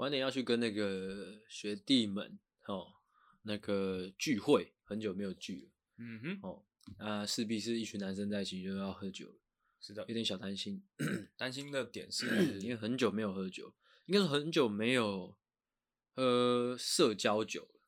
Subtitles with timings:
[0.00, 2.86] 晚点要去跟那个学弟们哦，
[3.42, 5.70] 那个聚会，很久没有聚了。
[5.98, 6.64] 嗯哼，哦，
[6.98, 9.38] 那，势必是一群男生在一起就要喝酒，
[9.78, 10.82] 是的，有点小担心。
[11.36, 13.74] 担心的点是因为很久没有喝酒，
[14.06, 15.36] 应该是很久没有
[16.14, 17.80] 喝社交酒了。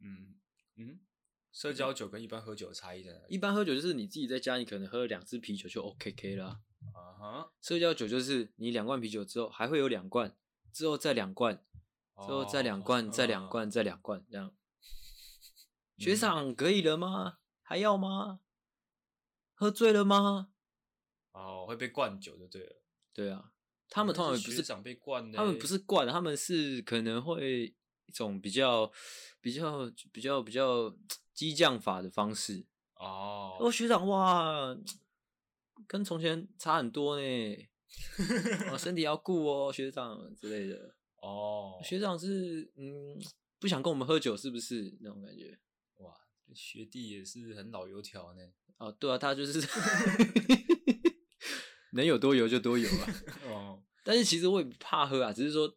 [0.00, 0.34] 嗯
[0.76, 1.00] 嗯，
[1.50, 3.34] 社交酒跟一般喝酒的差异在哪里？
[3.34, 6.60] 一般喝酒就是你自己在家，你可能喝了两支啤酒就 OK K 了。
[6.92, 10.36] 啊哈，社交酒就是你两罐啤酒之后还会有两罐，
[10.72, 11.64] 之后再两罐，
[12.16, 14.54] 之后再两罐，再两罐，再两罐这样。
[15.96, 17.38] 学长可以了吗？
[17.62, 18.40] 还要吗？
[19.54, 20.50] 喝醉了吗？
[21.32, 22.82] 哦，会被灌酒就对了。
[23.12, 23.52] 对啊，
[23.88, 27.74] 他们通常不是学长被灌的，他们不是灌，他们是可能会
[28.06, 28.90] 一种比较
[29.40, 30.94] 比较比较比较
[31.34, 32.66] 激将法的方式。
[32.94, 34.76] 哦，哦，学长哇，
[35.86, 37.67] 跟从前差很多呢。
[38.70, 40.94] 哦，身体要顾哦，学长之类的。
[41.22, 43.18] 哦，学长是嗯，
[43.58, 45.58] 不想跟我们喝酒，是不是那种感觉？
[45.96, 46.14] 哇，
[46.54, 48.42] 学弟也是很老油条呢。
[48.78, 49.60] 哦，对啊，他就是
[51.92, 53.14] 能有多油就多油啊。
[53.50, 55.76] 哦，但是其实我也不怕喝啊，只是说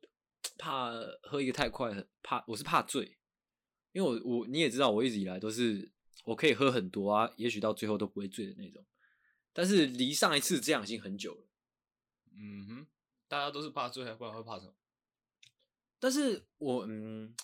[0.57, 0.91] 怕
[1.23, 3.17] 喝一个太快，很怕我是怕醉，
[3.93, 5.91] 因为我我你也知道，我一直以来都是
[6.25, 8.85] 我可以喝很多啊，也许到最后都不会醉的那种。
[9.53, 11.47] 但是离上一次这样已经很久了。
[12.31, 12.87] 嗯哼，
[13.27, 14.73] 大家都是怕醉，还不然会怕什么？
[15.99, 17.35] 但是我嗯，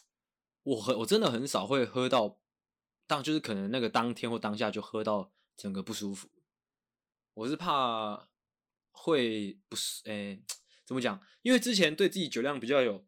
[0.63, 2.39] 我很我真的很少会喝到
[3.05, 6.29] 当就是可能那个当天或当下就喝到整个不舒服。
[7.35, 8.29] 我是怕
[8.91, 10.43] 会不是诶、欸，
[10.85, 11.21] 怎么讲？
[11.43, 13.05] 因为之前对自己酒量比较有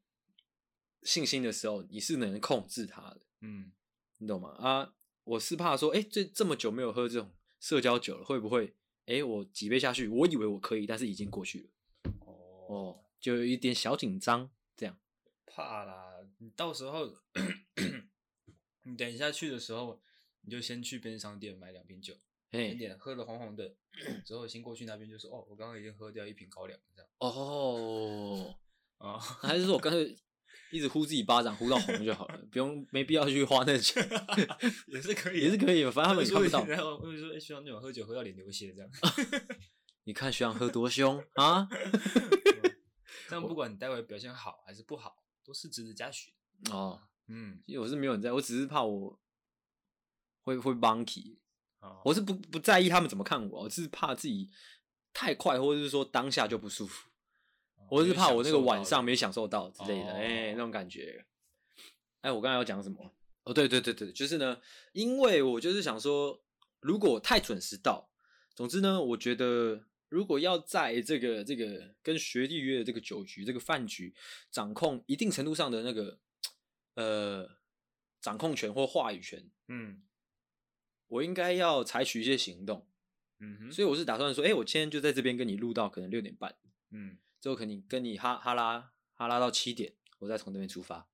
[1.02, 3.72] 信心的时候，你是能控制它的，嗯，
[4.18, 4.50] 你懂吗？
[4.60, 4.94] 啊，
[5.24, 8.76] 我是怕说，哎、欸，这这么久没有喝这种社交酒了，会不会？
[9.08, 11.70] 哎、欸，我几杯下去，我以为我可以，但是已经过去了。
[12.70, 14.98] 哦，哦，就有一点小紧张，这样。
[15.46, 17.12] 怕啦，你到时候
[18.84, 20.00] 你等一下去的时候，
[20.42, 22.14] 你就先去便利商店买两瓶酒，
[22.52, 23.76] 点点喝的红红的，
[24.24, 27.10] 之后先过去那边就说，哦，我刚刚已经喝掉一瓶高粱，这样。
[27.18, 28.56] 哦，
[29.00, 29.98] 啊，还是说我刚才
[30.72, 34.08] 一直呼自己巴掌，呼到红就好了，不用没必要去花那钱，
[34.88, 36.64] 也是可以，也是可以，反正他们也看不到。
[36.66, 38.90] 然后我就说，哎，学长那种喝酒喝到脸流血这样，
[40.06, 41.68] 你看学长喝多凶啊！
[43.30, 45.16] 这样不管你待会表现好还是不好。
[45.42, 46.32] 都是值得嘉许
[46.70, 49.20] 哦，嗯，其实我是没有人在，我只是怕我
[50.44, 51.38] 会会 monkey，
[51.80, 54.52] 哦，我是不不在意他们怎么看我，我只是怕自己
[55.12, 57.10] 太快，或者是说当下就不舒服，
[57.78, 61.26] 哦、我是怕我那个晚上没享受到之类的，哎、欸，那种感觉。
[62.22, 63.12] 哎，我刚才要讲什么？
[63.46, 64.62] 哦，对对对对，就是呢，
[64.92, 66.44] 因为我就是想说，
[66.80, 68.12] 如果太准时到，
[68.54, 69.89] 总之呢，我觉得。
[70.10, 74.14] 如果要在这个这个跟学弟约的这个酒局、这个饭局，
[74.50, 76.20] 掌控一定程度上的那个
[76.96, 77.58] 呃
[78.20, 80.02] 掌控权或话语权，嗯，
[81.08, 82.88] 我应该要采取一些行动，
[83.38, 86.58] 嗯哼，所以我是打算说，哎、欸，我今天就在这边跟你录到可能六点半，
[86.90, 91.08] 嗯，之后肯定跟你哈哈拉哈拉到七点，我再从那边出发。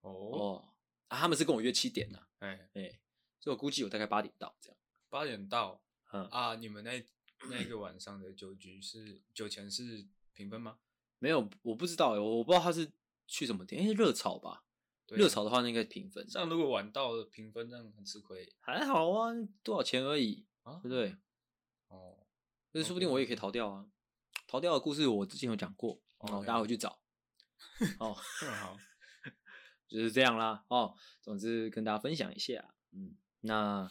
[0.00, 0.10] 哦。
[0.10, 0.68] 哦，
[1.08, 2.70] 啊，他们是跟我约七点呐，哎。
[2.72, 3.00] 哎、欸，
[3.38, 4.78] 所以我估计我大概八点到这样，
[5.10, 6.26] 八点到，嗯。
[6.28, 7.06] 啊，你们那。
[7.50, 10.78] 那个晚上的酒局是酒钱是平分吗？
[11.18, 12.90] 没有，我不知道哎，我不知道他是
[13.26, 14.64] 去什么店，哎，热炒吧。
[15.08, 16.26] 热炒的话，那应该平分。
[16.26, 18.50] 这样如果晚到了平分，这样很吃亏。
[18.60, 19.30] 还好啊，
[19.62, 21.16] 多少钱而已啊，对不对？
[21.88, 22.26] 哦，
[22.70, 23.86] 那说不定我也可以逃掉啊。
[24.46, 26.98] 逃掉的故事我之前有讲过，哦，大家回去找。
[28.00, 28.76] 哦，好，
[29.86, 30.64] 就是这样啦。
[30.68, 32.74] 哦，总之跟大家分享一下。
[32.92, 33.90] 嗯，那。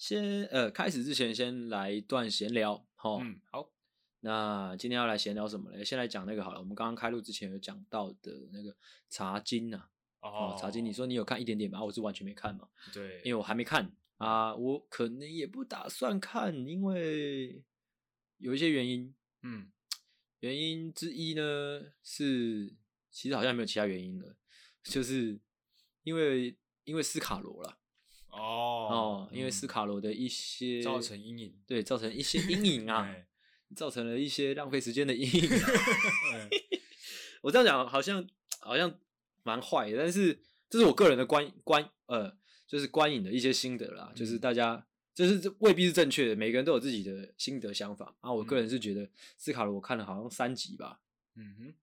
[0.00, 3.18] 先呃，开始之前先来一段闲聊，哈。
[3.20, 3.70] 嗯，好。
[4.20, 5.84] 那今天要来闲聊什么呢？
[5.84, 6.58] 先来讲那个好了。
[6.58, 8.74] 我们刚刚开录之前有讲到的那个
[9.10, 9.90] 茶经啊。
[10.22, 10.56] 哦。
[10.58, 11.84] 茶经，你说你有看一点点吧？
[11.84, 12.66] 我是完全没看嘛。
[12.94, 13.18] 对。
[13.18, 17.62] 因为我还没看啊，我可能也不打算看，因为
[18.38, 19.14] 有一些原因。
[19.42, 19.70] 嗯。
[20.40, 22.74] 原因之一呢是，
[23.10, 24.34] 其实好像没有其他原因了，
[24.82, 25.38] 就是
[26.04, 27.76] 因为因为斯卡罗啦。
[28.30, 28.38] 哦
[28.90, 33.14] 哦，因为斯卡罗的一些造成阴影，对，造成一些阴影啊，
[33.76, 35.50] 造成了一些浪费时间的阴影。
[37.42, 38.26] 我这样讲好像
[38.60, 38.98] 好像
[39.42, 42.36] 蛮坏的，但是这是我个人的观观呃，
[42.66, 48.14] 就是观影的一些心得啦，嗯、就是大家就是这未必是正确的，每个人都有自己的心得想法。
[48.20, 51.00] 啊我个人是觉得斯卡罗我看了好像三集吧，
[51.34, 51.74] 嗯哼，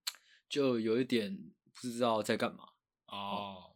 [0.48, 1.38] 就有一点
[1.74, 2.68] 不知道在干嘛
[3.06, 3.72] 哦。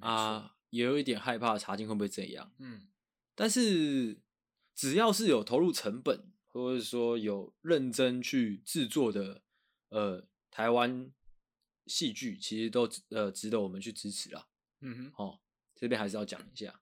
[0.00, 0.54] 啊。
[0.70, 2.88] 也有一点害怕茶金会不会这样，嗯，
[3.34, 4.18] 但是
[4.74, 9.42] 只要是有投入成本，或者说有认真去制作的，
[9.88, 11.10] 呃，台湾
[11.86, 14.46] 戏剧其实都呃值得我们去支持啦。
[14.80, 15.40] 嗯哼，哦，
[15.74, 16.80] 这边还是要讲一下，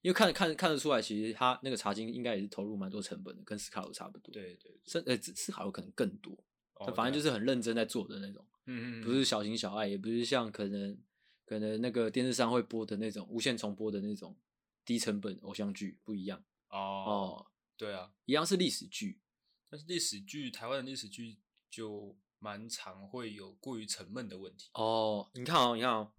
[0.00, 4.32] 因为看看看得出来，其实他那个茶金应该也是投入蛮多成本的，跟斯卡罗差不多。
[4.32, 6.36] 对对，甚呃斯卡罗可能更多，
[6.74, 8.46] 他、哦、反正就是很认真在做的那种。
[8.66, 10.96] 嗯嗯，不是小情小爱，也不是像可能
[11.44, 14.36] 可能那个电视上会播的那种无限重播的那种
[14.84, 16.42] 低成本偶像剧不一样。
[16.70, 17.46] 哦哦，
[17.76, 19.20] 对啊，一样是历史剧，
[19.68, 21.38] 但是历史剧台湾的历史剧
[21.70, 24.70] 就蛮常会有过于沉闷的问题。
[24.74, 26.12] 哦，你看哦，你看哦。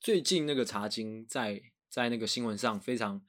[0.00, 1.60] 最近那个茶金在
[1.90, 3.20] 在那个新闻上非常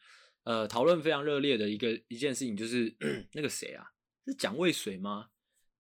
[0.44, 2.96] 呃讨论非常热烈的一个一件事情，就是
[3.34, 3.92] 那个谁啊，
[4.26, 5.32] 是蒋渭水吗？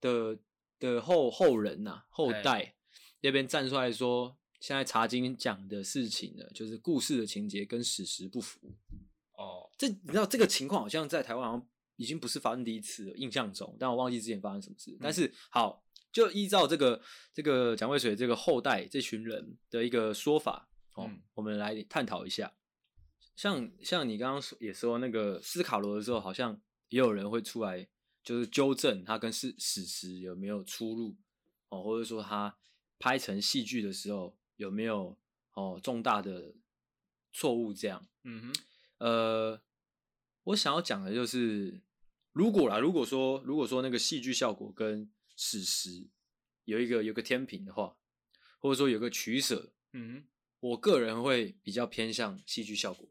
[0.02, 0.40] 的
[0.80, 2.76] 的后后人呐、啊，后代
[3.22, 8.60] 那边站出来说，现在茶经讲的事情呢，就是故事的情节跟史实不符。
[9.34, 14.92] 哦，这你知道这个情况好像在台湾好像已经不是发生第一次了，印象中，但我忘记之前发生什么事。
[14.92, 17.02] 嗯、但是好，就依照这个
[17.34, 20.70] 这个蒋渭水这个后代这群人的一个说法。
[20.96, 22.54] 哦，嗯、我们来探讨一下，
[23.36, 26.60] 像像你刚刚说也说那个斯卡罗的时候，好像
[26.90, 27.88] 也有人会出来
[28.22, 31.16] 就是纠正他跟史史实有没有出入
[31.70, 32.58] 哦，或者说他
[32.98, 35.18] 拍成戏剧的时候有没有
[35.54, 36.54] 哦重大的
[37.32, 38.06] 错误这样。
[38.24, 38.56] 嗯哼，
[38.98, 39.62] 呃，
[40.44, 41.82] 我想要讲的就是，
[42.34, 46.10] 如果啦，如果说如果说那个戏剧效果跟史实
[46.66, 47.96] 有一个有个天平的话，
[48.60, 50.28] 或者说有个取舍，嗯哼。
[50.62, 53.08] 我个人会比较偏向戏剧效果，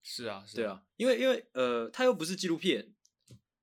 [0.00, 2.94] 是啊，是啊，对啊，因为因为呃，它又不是纪录片，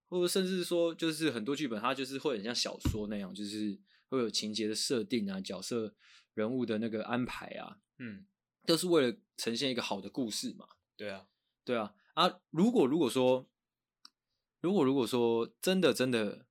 [0.10, 3.80] 或者甚至说就是很多剧本，它就是会很像小说那样，就是
[4.10, 5.96] 会有情节的设定啊，角色
[6.38, 8.26] 人物的那个安排啊，嗯，
[8.66, 10.70] 都是为了呈现一个好的故事嘛。
[10.96, 11.28] 对啊，
[11.66, 13.50] 对啊，啊，如果如果说，
[14.62, 16.46] 如果如果说真的真的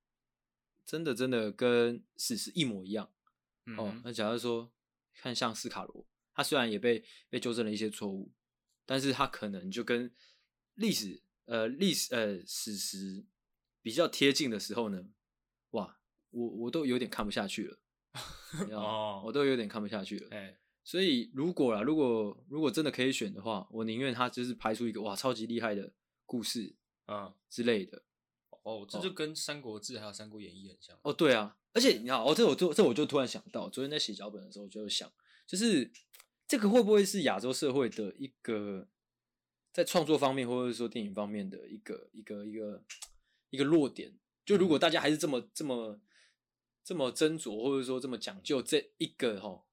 [0.84, 3.10] 真的真的跟史实一模一样，
[3.64, 4.70] 嗯、哦，那假如说。
[5.18, 8.30] 看像斯卡罗，他虽然也被被纠正了一些错误，
[8.84, 10.14] 但是他可能就跟
[10.74, 13.24] 历史呃历史呃史实
[13.80, 15.08] 比较贴近的时候呢，
[15.70, 15.98] 哇，
[16.28, 17.78] 我我都有点看不下去了，
[18.72, 20.28] 哦，我都有点看不下去了。
[20.30, 25.92] 哎，所以如果啦，如果如果真的可以选的话，我宁愿他就是拍出一个哇超级厉害的
[26.24, 26.74] 故事
[27.04, 28.02] 啊之类的。
[28.62, 30.98] 哦，这就跟《三国志》还有《三国演义》很像。
[31.02, 31.56] 哦，对啊。
[31.72, 35.12] 而且你看，哦，这我这这我就突然想到，昨天在写脚本的时候，我就想，
[35.46, 35.92] 就是
[36.48, 38.88] 这个会不会是亚洲社会的一个
[39.72, 42.82] 在创作方面，或者说电影方面的一个一个一个
[43.50, 44.12] 一个弱点？
[44.44, 46.00] 就如果大家还是这么这么
[46.86, 49.64] 这么斟酌，或者说这么讲究这一个哈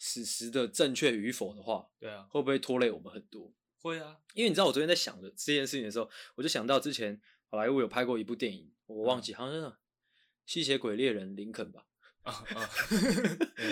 [0.00, 3.52] 史实的正确与否的话，对啊，会不会拖累我们很多？
[3.76, 7.20] 会啊，因为你知道，我昨天在想的这件事情的时候，我就想到之前
[7.50, 9.76] 好莱坞有拍过一部电影，我忘记、嗯、好像是。
[10.44, 11.86] 吸血鬼猎人林肯吧，
[12.22, 12.68] 啊啊，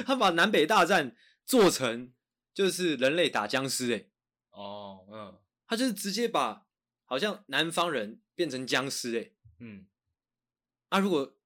[0.06, 2.14] 他把南北大战做成
[2.55, 4.08] 就是人类打僵尸哎，
[4.50, 6.69] 哦，嗯，他就是直接把
[7.05, 9.88] 好像南方人变成僵尸哎，嗯，
[10.91, 11.37] 啊，如果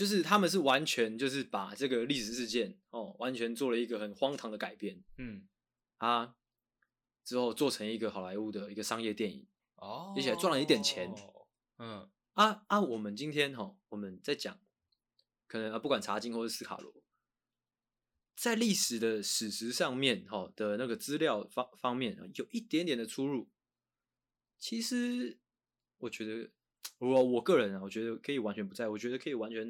[0.00, 5.46] 就是他们是完全就是把这个历史事件哦，完全做了一个很荒唐的改编，嗯，
[5.98, 6.34] 啊，
[7.22, 11.14] 之后做成一个好莱坞的一个商业电影，哦，而且赚了一点钱，
[11.76, 14.58] 嗯，啊啊，我们今天哈我们在讲。
[15.46, 16.94] 可能啊，不管查金或是斯卡罗，
[18.34, 23.50] 在历史的史实上面，哈的那个资料方方面有一点点的出入。
[24.56, 25.38] 其实，
[25.98, 26.50] 我觉得
[26.98, 29.66] 我我个人啊，我觉得可以完全不在，我觉得可以完全，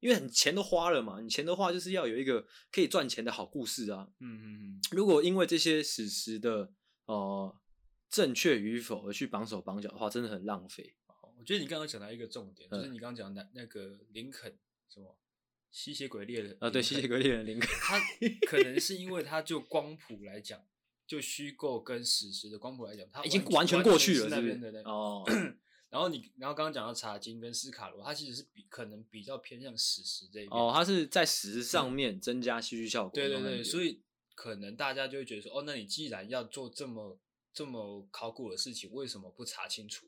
[0.00, 4.08] 因为你钱都花了嘛，你钱的话就是要有一个可以赚钱的好故事啊。
[4.20, 4.80] 嗯嗯嗯。
[4.92, 6.72] 如果因为这些史实的
[7.06, 7.56] 哦、呃、
[8.10, 10.96] 正确与否而去绑手绑脚的话，真的很浪费。
[11.38, 15.18] 我觉得你刚刚讲到一个重点，就是你刚刚讲的那那个林肯什么。
[15.70, 17.98] 吸血鬼猎人啊，对，吸血鬼猎人林肯，他
[18.46, 20.64] 可能是因为他就光谱来讲，
[21.04, 25.24] 就虚构跟史实的光谱来讲，他已经完全过去了，那边的那哦。
[25.94, 30.50] 然后你，然后刚刚讲到查金跟斯卡罗，他其实是比可能比较偏向史实这一边。
[30.50, 33.12] 哦，他是在史实上面增加戏剧效果。
[33.14, 34.02] 对对对，所以
[34.34, 37.16] 可能大家就会觉得说，哦，那你既然要做这么
[37.52, 40.06] 这么考古的事情，为什么不查清楚？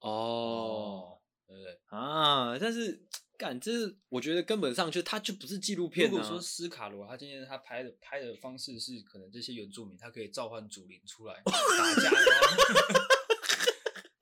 [0.00, 1.78] 哦，对不对？
[1.88, 3.04] 啊，但是。
[3.38, 6.10] 干，这是我觉得根本上就它就不是纪录片，啊。
[6.10, 12.10] 如果说斯卡罗他今天他拍的拍的方式是可能这些原住民他可以召唤祖灵出来 打架，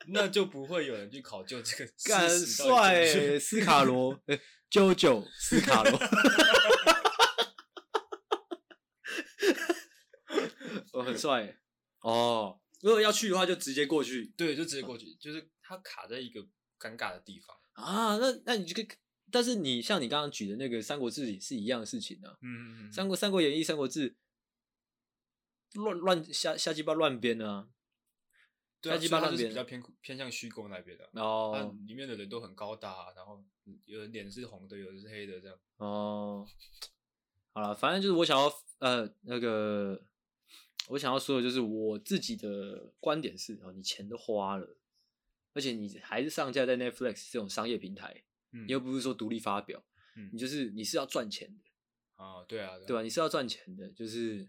[0.08, 1.92] 那就不会有人去考究这个。
[2.04, 3.06] 干帅，
[3.38, 4.18] 斯卡罗，
[4.70, 5.98] 啾啾，斯卡罗。
[10.92, 11.56] 我很帅
[12.00, 12.60] 哦。
[12.80, 14.32] 如果要去的话，就直接过去。
[14.36, 16.40] 对，就直接过去，就是他卡在一个
[16.78, 18.16] 尴尬的地方啊。
[18.18, 18.88] 那那你就可以。
[19.30, 22.36] 但是你像你刚刚举的那个《三国志》也是一样的事情啊。
[22.42, 22.92] 嗯嗯嗯。
[22.92, 24.10] 三国《三国演义》《三国志》
[25.72, 27.68] 乱乱瞎瞎鸡巴乱编啊。
[28.90, 29.48] 瞎鸡巴乱编。
[29.48, 31.08] 比较偏偏向虚构那边的。
[31.14, 31.52] 哦。
[31.54, 33.42] 它里面的人都很高大，然后
[33.84, 35.58] 有人脸是红的，有人是黑的，这样。
[35.76, 36.46] 哦。
[37.52, 40.04] 好了，反正就是我想要呃那个，
[40.88, 44.76] 我想要说的就是我自己的观点是哦，你钱都花了，
[45.52, 48.24] 而且你还是上架在 Netflix 这种商业平台。
[48.56, 51.64] 你又不是说独立发表，嗯，你就是你是要赚钱的
[52.14, 53.02] 啊，对啊，对吧？
[53.02, 54.48] 你是要赚钱的，就是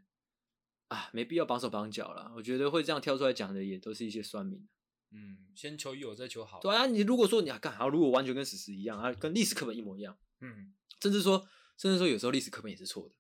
[0.88, 2.32] 啊，没必要绑手绑脚了。
[2.36, 4.68] 我觉得会这样跳出来讲的，也都是一些酸民。
[5.12, 6.60] 嗯，先求有，再求好。
[6.60, 13.16] 对啊，你如果说你要干啥，如果完全跟史实一样啊，跟历史课本一模一样，嗯，甚至说，甚至说有时候历史课本也是错的，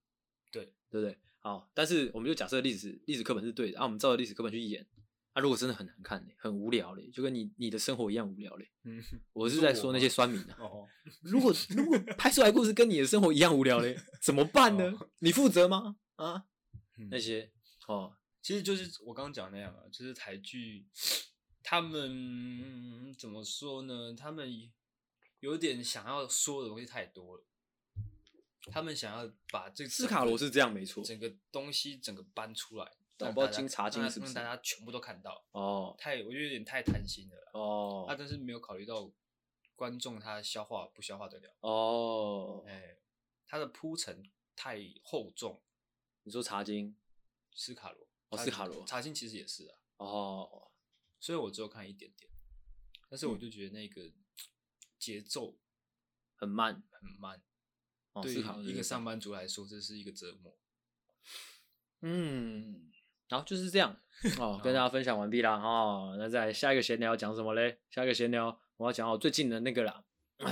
[0.51, 1.17] 对，对不对？
[1.39, 4.85] 好，但是我们就假设历史历史课本是对的，啊，我们照着历史课本去演。
[5.33, 8.71] 啊、如果真的很难看嘞，很无聊嘞，就跟你你的生活一样无聊嘞。
[8.85, 9.03] 嗯，
[9.33, 10.55] 我是在说那些酸民啊。
[10.63, 10.87] 哦，
[11.21, 14.85] 如果如果拍出来故事跟你的生活一样无聊嘞， 怎么办呢？
[14.97, 15.97] 哦、你负责吗？
[16.15, 16.45] 啊，
[16.97, 17.51] 嗯、那些
[17.87, 20.87] 哦，其实就是我刚刚讲那样啊，就是台剧，
[21.63, 24.15] 他们怎么说呢？
[24.17, 24.71] 他们
[25.39, 27.43] 有点想要说的东西太多了，
[28.71, 32.91] 他们想要把这个斯卡罗是这样没错，整个东西整个搬出来。
[33.17, 39.09] 但我不知道金查经是不是让大家全部都看到哦，太我觉得有点太贪心了哦，他真是没有考虑到
[39.73, 42.99] 观众他消化不消化得了哦，哎、欸，
[43.47, 44.21] 他的铺陈
[44.53, 45.61] 太厚重。
[46.23, 46.93] 你说查经，
[47.55, 50.71] 斯卡罗哦，斯卡罗查经其实也是啊，哦，
[51.19, 52.29] 所以我只有看一点点，
[53.09, 54.11] 但是我就觉得那个
[54.99, 55.57] 节奏
[56.35, 57.41] 很慢很慢，
[58.13, 60.55] 哦、对于一个上班族来说，这是一个折磨。
[62.01, 62.91] 嗯。
[63.27, 63.99] 然后，就是这样
[64.37, 66.15] 哦，跟大家分享完毕啦哦。
[66.19, 67.79] 那再下一个闲聊讲什么嘞？
[67.89, 70.05] 下一个闲聊我要讲我最近的那个啦。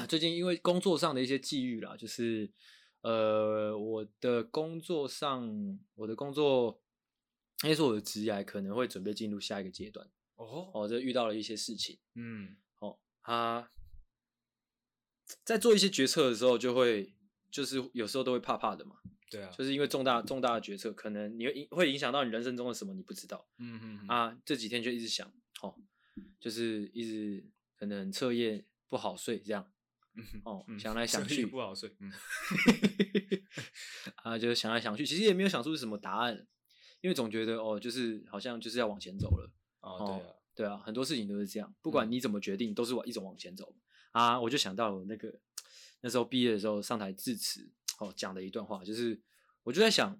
[0.10, 2.52] 最近因为工作上的一些际遇啦，就是
[3.02, 6.82] 呃，我的工作上，我的工作
[7.64, 10.70] 应该说我的职业可能会准备进入下一个阶段哦。
[10.74, 13.72] 哦，这遇到了一些事情，嗯，哦，他
[15.44, 17.14] 在做一些决策的时候，就会
[17.50, 18.98] 就是有时候都会怕怕的嘛。
[19.30, 23.48] 对啊，就是因为重大重大的决策，可能你会影会影响到你人生中的什么，你不知道。
[23.58, 25.28] 嗯嗯，嗯啊，这几天就一直想，
[25.62, 25.76] 哦，
[26.40, 29.72] 就是一直可能彻夜不好睡这样。
[30.16, 31.96] 嗯哦，想来 想去不好睡。
[32.00, 32.12] 嗯，
[34.22, 36.46] 啊，就是想来想去，其实也没有想出什么答案，
[37.04, 39.52] 因为总觉得哦，就是好像就是要往前走了。
[39.82, 43.76] 哦，对啊，哦，对啊，很多事情都是这样，不管你怎么决定，都是往一种往前走。
[44.12, 45.38] 啊，我就想到了那个
[46.00, 47.70] 那时候毕业的时候上台致辞。
[48.00, 49.22] 哦，讲的一段话就是，
[49.62, 50.20] 我就在想，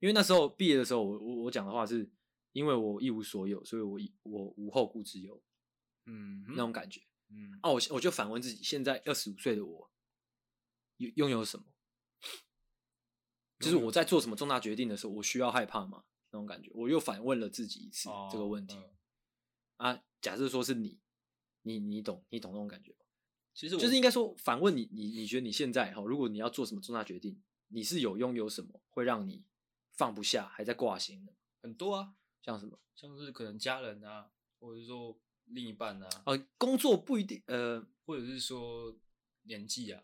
[0.00, 2.10] 因为那时候毕业的时候，我我我讲的话是，
[2.52, 5.40] 因为我一无所有，所以我我无后顾之忧，
[6.06, 9.90] 嗯，那种感觉，嗯，啊，我我就反问自己，现在二十五岁的我，
[10.96, 11.64] 拥拥有什么？
[13.58, 16.04] 就是我在做什么重大决定的时候，我需要害怕吗？
[16.30, 18.78] 那种感觉，我又反问了自己一次这个问题。
[19.76, 20.98] 啊，假设说是你，
[21.62, 22.98] 你你懂你懂那种感觉吗？
[23.54, 29.44] 其实就是应该说反问你，你你觉得你现在哈，如果你要做什么重大决定，你是有拥有什么会让你
[29.92, 31.32] 放不下，还在挂心的？
[31.62, 32.78] 很多啊，像什么？
[32.94, 38.94] 像是可能家人啊，或者是说另一半啊，呃，工作不一定，呃，或者是说
[39.42, 40.02] 年纪啊。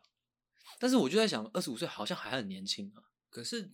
[0.79, 3.12] 但是我就在想，二十五岁好像还很年轻啊。
[3.33, 3.71] 可是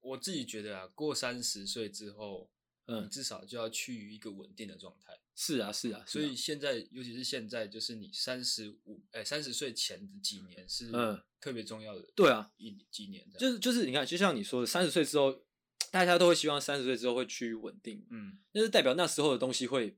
[0.00, 2.50] 我自己觉得啊，过三十岁之后，
[2.86, 5.16] 嗯，至少就要趋于一个稳定的状态。
[5.36, 12.04] 是啊，是啊，所以现在，尤其是现在，就是你三十五，哎，三十岁前的几年是嗯特别重要的。
[12.16, 15.44] 对啊，一几年就是就是，你看，就像你说的，三十岁之后，
[15.92, 19.96] 大家都会希望三十岁之后会趋于稳定，嗯，那是代表那时候的东西会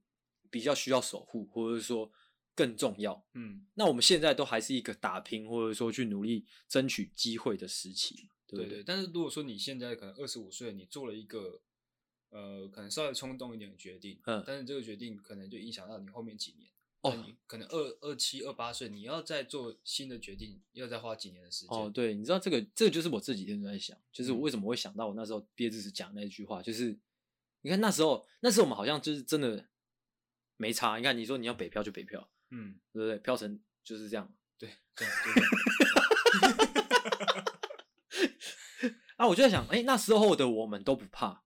[0.50, 2.10] 比较需要守护，或者是说
[2.54, 3.66] 更重要，嗯。
[3.74, 8.82] 那我们现在都还是一个打拼，或者说去努力争取机会的时期，对对？
[8.82, 11.62] 但是如果说你现在可能二十五岁，你做了一个。
[12.30, 16.68] 呃，可能稍微冲动一点的决定，嗯，但是这个决定可能就影响到你后面几年。
[17.02, 21.78] 哦，你可能二二七、二八岁，你要再做新的决定，要再花几年的时间。
[21.78, 26.98] 哦，对，你知道这个，这个就是我这几天都在想，就是我为什么会想到我那时候毕业致辞讲那句话，就是
[27.62, 29.68] 你看那时候，那时候我们好像就是真的
[30.56, 30.96] 没差。
[30.98, 33.18] 你看，你说你要北漂就北漂，嗯，对不对？
[33.18, 36.65] 漂成就是这样，对，对对。
[39.16, 41.42] 啊，我就在想，哎，那时候的我们都不怕。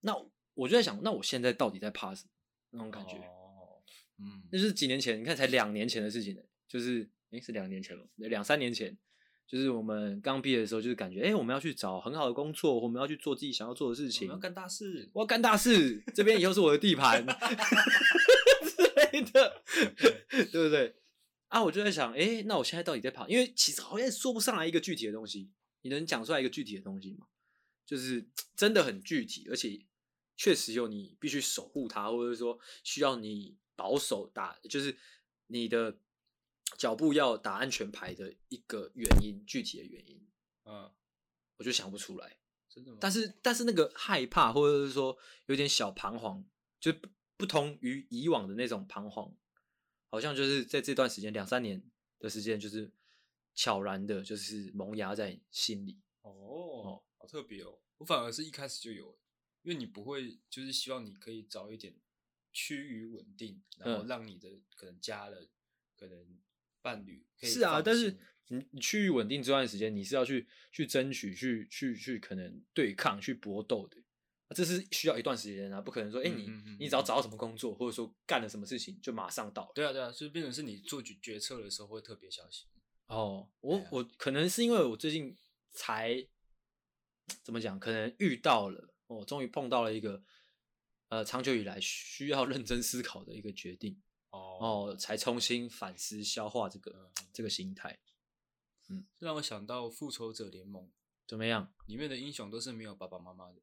[0.00, 0.14] 那
[0.54, 2.30] 我就在想，那我现在到底在怕什么？
[2.70, 3.82] 那种感觉，哦，
[4.18, 8.96] 嗯，那就是几年前，你看才两年前的事情呢，就是，诶，是两年前了，两三年前，
[9.46, 19.62] 就是我们刚毕业的时候，就是感觉，诶，我们要去找很好的工作，我们要去做自己想要做的事情，我要干大事，我要干大事，这边以后是我的地盘之类的，
[20.50, 20.96] 对不对？
[21.48, 23.28] 啊，我就在想，哎、欸，那我现在到底在怕？
[23.28, 25.50] 因为其实好像说不上来一个具体的东西。
[25.82, 27.26] 你能讲出来一个具体的东西吗？
[27.86, 29.86] 就是真的很具体，而且
[30.36, 34.96] 确实有你必须守护它，或者说需要你保守打，就是
[35.48, 35.98] 你的
[36.78, 40.24] 脚步要打安全牌的一个原因，具体的原因，
[40.64, 40.92] 嗯，
[41.56, 42.36] 我就想不出来。
[42.68, 42.98] 真的吗？
[43.00, 46.44] 但是但是那个害怕，或者是说有点小彷徨，
[46.78, 46.94] 就
[47.36, 49.36] 不同于以往的那种彷徨，
[50.08, 51.82] 好像就是在这段时间两三年
[52.20, 52.92] 的时间，就是
[53.54, 55.98] 悄然的，就是萌芽在心里。
[56.22, 57.78] 哦，哦好特别哦！
[57.98, 59.18] 我反而是一开始就有，
[59.62, 61.94] 因为你不会就是希望你可以早一点
[62.52, 65.50] 趋于稳定，然后让你的可能家人、嗯、
[65.96, 66.38] 可能
[66.80, 68.18] 伴侣可以是啊，但是。
[68.52, 73.96] 你你趋于稳定这段时间，你是要去去争取、去去去可能对抗、去搏斗的，
[74.56, 79.70] 这是需要一段时间啊，不可能说，哎、欸，你嗯嗯嗯你只要找到什么工作，或者说干了什么事情就马上到。
[79.72, 82.66] 对啊对啊，所以变成是你做决决策的时候会特别小心。
[83.10, 85.36] 哦，我、啊、我可能是因为我最近
[85.72, 86.26] 才
[87.42, 90.22] 怎么讲，可能遇到了，我终于碰到了一个
[91.08, 94.00] 呃长久以来需要认真思考的一个决定。
[94.30, 97.98] 哦哦，才重新反思消化这个、嗯、这个心态。
[98.88, 100.84] 嗯，这让我想到《复仇者联盟》
[101.26, 101.74] 怎么样？
[101.86, 103.60] 里面的英雄都是没有爸爸妈妈的。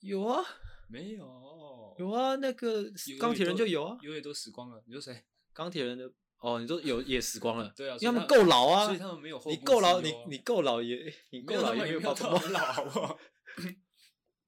[0.00, 0.44] 有啊，
[0.88, 1.94] 没有？
[2.00, 4.82] 有啊，那个钢铁人就有啊，有也都死光了。
[4.84, 5.24] 你说谁？
[5.52, 6.12] 钢铁人的
[6.44, 7.72] 哦，你都有也死光了。
[7.74, 9.50] 对啊，因为他们够老啊，所以他们没有后。
[9.50, 13.18] 你够老，你你够老也你够老也没有爸爸妈妈老， 好不好？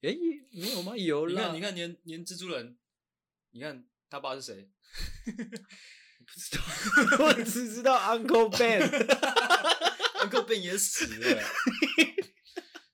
[0.02, 0.14] 哎，
[0.52, 0.94] 没有吗？
[0.94, 1.32] 有啦。
[1.32, 2.76] 你看，你看，连连蜘蛛人，
[3.52, 4.68] 你看他爸是谁？
[5.24, 11.42] 不知道，我只知道 Uncle Ben，Uncle Ben 也死了。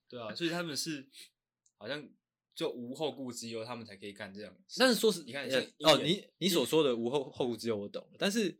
[0.08, 1.08] 对啊，所以他们是
[1.76, 2.08] 好像
[2.54, 4.56] 就无后顾之忧，他们才可以干这样。
[4.76, 5.48] 但是说是，你看，
[5.80, 8.58] 哦，你你所说的无后后顾之忧我懂了，但是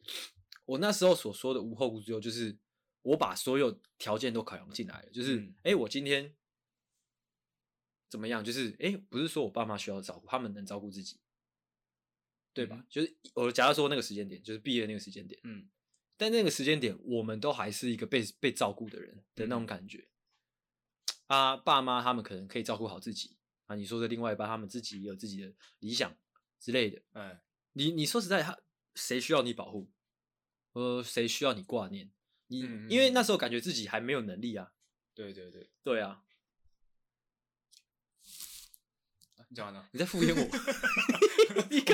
[0.65, 2.57] 我那时候所说的无后顾之忧，就是
[3.03, 6.35] 我把所有条件都考量进来了，就是哎、嗯欸，我今天
[8.09, 8.45] 怎么样？
[8.45, 11.19] 就是哎、欸，不是说我爸妈需要照顾，他们能照顾自己。
[12.55, 12.85] 对吧？
[12.91, 15.71] 就是我假如说那个时间点，就是毕业那个时间点，嗯，
[16.19, 20.07] 但那个时间点，我们都还是一个被被照顾的人的那种感觉。
[21.29, 23.77] 嗯、啊，爸妈他们可能可以照顾好自己啊。
[23.77, 26.15] 你说的另外一半，他们自己也有自己的理想
[26.61, 27.01] 之类的。
[27.13, 27.41] 哎，
[27.73, 28.59] 你你说实在，他
[28.95, 29.91] 谁需要你保护？
[30.73, 32.11] 呃，谁需要你挂念？
[32.47, 34.73] 你、嗯、因为那时候感觉自己还没有能力啊。
[35.15, 36.23] 对对对，对啊。
[39.49, 39.87] 你讲完了？
[39.93, 40.41] 你在敷衍我？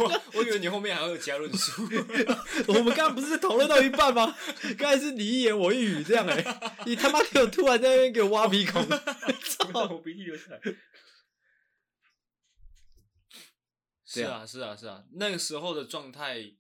[0.00, 1.82] 我我以为你后面还会有其他论述。
[2.68, 4.36] 我们刚刚不是讨论到一半吗？
[4.78, 8.88] 刚才是你一言我一语这样哎、欸，你他妈给我突然在那边给我挖鼻孔，
[9.42, 9.88] 操！
[9.90, 10.60] 我鼻涕流下来。
[14.08, 16.50] 是啊是啊是啊，那个时候的状态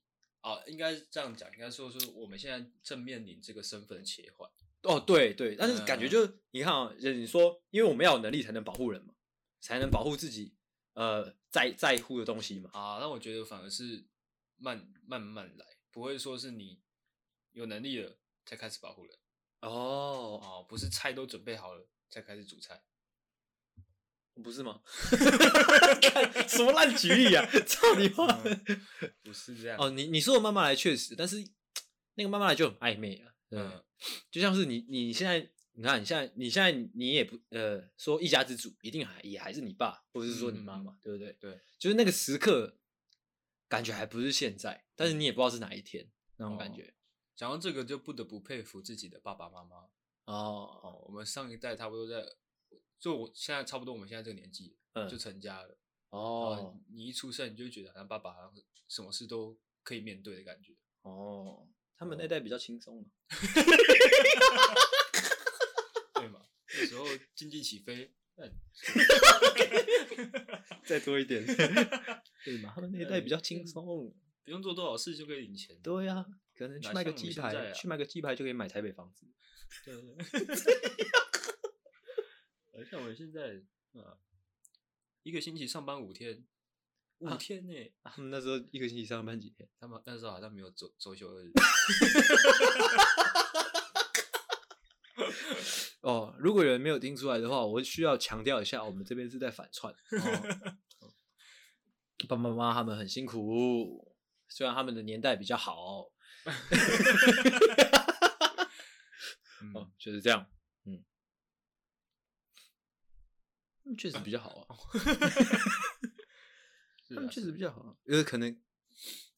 [0.40, 4.48] 啊，应该这样讲，应该说说我们现在正面临这个身份切换。
[4.82, 9.14] 哦，对对，但是感觉就、嗯、你看啊，你说，因为我们要有能力才能保护人嘛，
[9.60, 10.54] 才能保护自己。
[10.92, 12.70] 呃，在在乎的东西嘛。
[12.72, 14.04] 啊，那我觉得反而是
[14.56, 16.80] 慢慢慢来，不会说是你
[17.52, 19.18] 有能力了才开始保护人。
[19.62, 22.82] 哦哦，不是菜都准备好了才开始煮菜，
[24.42, 24.80] 不是吗？
[26.48, 27.44] 什么烂举例啊！
[27.66, 28.82] 操你妈、嗯！
[29.22, 29.78] 不是这样。
[29.80, 31.36] 哦，你你说的慢慢来确实，但是
[32.14, 33.32] 那个慢慢来就很暧昧啊。
[33.50, 33.84] 嗯，
[34.30, 35.50] 就像是你你现在。
[35.80, 41.32] 你看，你现在，你现在，你也不呃说一家之主，一定还也还是你爸，或者是说你妈妈，嗯、对不对？
[41.34, 42.80] 对，就是那个时刻，
[43.68, 46.92] 感觉还不是现在，但是你也不知道是哪一天那种感觉。
[47.36, 49.76] 讲、哦、到这个，就不得不佩服自己的爸爸妈妈
[50.24, 51.04] 哦，哦。
[51.06, 52.26] 我们上一代差不多在，
[53.00, 55.78] 就我现在差不多，我们现在这个年纪，嗯，就成家了。
[56.10, 58.52] 哦，你一出生，你就觉得好像爸爸好像
[58.88, 60.74] 什么事都可以面对的感觉。
[61.02, 63.02] 哦，他们那代比较轻松
[66.32, 66.46] 嘛。
[66.80, 68.12] 那时候经济起飞，
[70.84, 71.44] 再多一点，
[72.44, 72.72] 对嘛？
[72.74, 73.84] 他们那一代比较轻松，
[74.44, 75.76] 不用做多少事就可以领钱。
[75.82, 79.26] 对呀、啊，可能去卖个鸡排，啊、去卖个鸡排就可以买台北房子。
[79.84, 80.24] 对对对，
[82.84, 83.62] 像我们现在
[83.94, 84.18] 啊，
[85.22, 86.44] 一个星期上班五天，
[87.18, 87.92] 五天呢？
[88.04, 89.68] 他们那时候一个星期上班几天？
[89.80, 91.52] 他们那时候好像没有周周休二日。
[96.00, 99.92] 哦，如果有人没有听出来的话，我需要强调一下，我们这边是在反串。
[101.00, 101.12] 哦、
[102.28, 104.16] 爸爸妈妈他们很辛苦，
[104.48, 106.10] 虽然他们的年代比较好。
[109.60, 110.46] 嗯、哦，就是这样。
[110.84, 111.04] 嗯，
[113.96, 114.76] 确实比较好啊。
[117.08, 118.60] 他们确实比较好，因为可能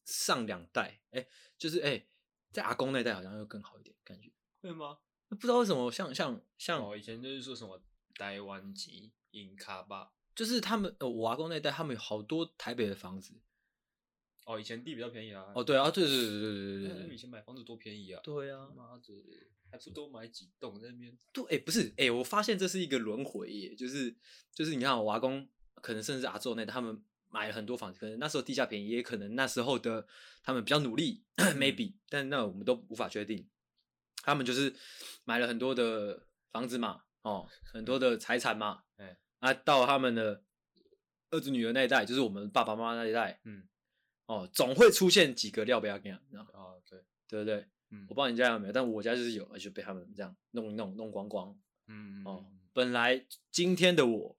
[0.03, 2.07] 上两代，哎、欸，就是哎、欸，
[2.51, 4.29] 在阿公那代好像又更好一点，感觉
[4.61, 4.97] 会吗？
[5.29, 7.81] 不知道为什么像像像哦，以前就是说什么
[8.15, 13.39] 台湾籍、印卡吧，就是他们呃，我阿公那代他们有好多台北的房子。
[14.45, 15.53] 哦，以前地比较便宜啊。
[15.55, 17.15] 哦，对啊，对对对对对对对。
[17.15, 18.19] 以前买房子多便宜啊。
[18.21, 19.13] 对啊，妈的，
[19.71, 21.17] 还不多买几栋在那边。
[21.31, 24.13] 对，哎，不是，哎，我发现这是一个轮回耶，就是
[24.53, 30.05] 就是你看我阿公，可能甚至阿祖那代他们买了很多房子，可能那时候地价便宜，也可能那时候的
[30.43, 33.47] 他们比较努力，maybe，但那我们都无法确定。
[34.23, 34.75] 他们就是
[35.23, 40.43] 买了很多的房子嘛，哦，很多的财产嘛， 哎，啊，到他们的
[41.31, 43.67] 儿子女儿那一代，就是我们爸爸妈妈那一代，嗯。
[44.27, 47.67] 哦，总会出现几个料不要这样，知道啊，对对不对？
[47.91, 51.55] 嗯，我不知道你家有没有，但我家就是有，而且被他们这样弄一弄弄光光。
[51.87, 54.37] 嗯哦，本来今天的我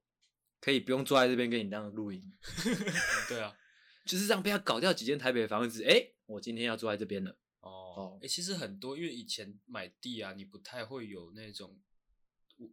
[0.60, 2.32] 可以不用坐在这边跟你这样录音。
[3.28, 3.54] 对啊，
[4.06, 5.84] 就是这样被他搞掉几间台北的房子。
[5.84, 7.36] 哎，我今天要坐在这边了。
[7.60, 11.78] 哦，哎，其实很多，因为以前买地啊，你不太会有那种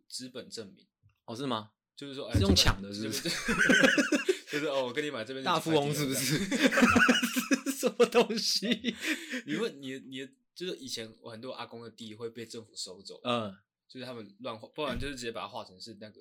[0.08, 0.88] 资本证明。
[1.26, 1.72] 哦，是吗？
[1.96, 3.24] 就是说，是用抢的，是不是？
[4.50, 6.38] 就是哦，我跟你买这边大富翁是不是？
[7.72, 8.96] 什么东西？
[9.46, 10.28] 你问你你
[10.60, 16.20] 就是以前我很多阿公的地会被政府收走，嗯，就是他们乱划，不然就是直接把它划成是那个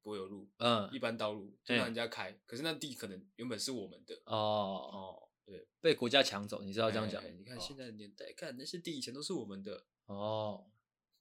[0.00, 7.22] 柏油路，嗯，一般道路就让人家开，可是那地可能原本是我们的哦哦，对，被国家抢走，你知道这样讲？
[7.38, 10.70] 你看现在的年代，看那些地以前都是我们的哦，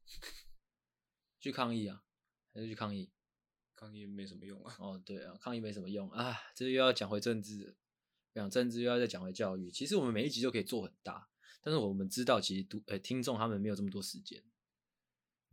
[1.42, 2.06] 去抗议啊，
[2.54, 3.12] 还是去抗议？
[3.76, 4.74] 抗议没什么用啊！
[4.80, 6.40] 哦，对啊，抗议没什么用啊！
[6.56, 7.76] 这又要讲回政治，
[8.34, 9.70] 讲政治又要再讲回教育。
[9.70, 11.28] 其实我们每一集都可以做很大，
[11.64, 14.44] 但是我们知道，其实读呃听众他们没有这么多时间。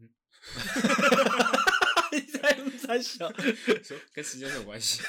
[0.01, 0.11] 嗯，
[2.13, 3.33] 你在在想
[3.83, 5.03] 说跟时间有关系？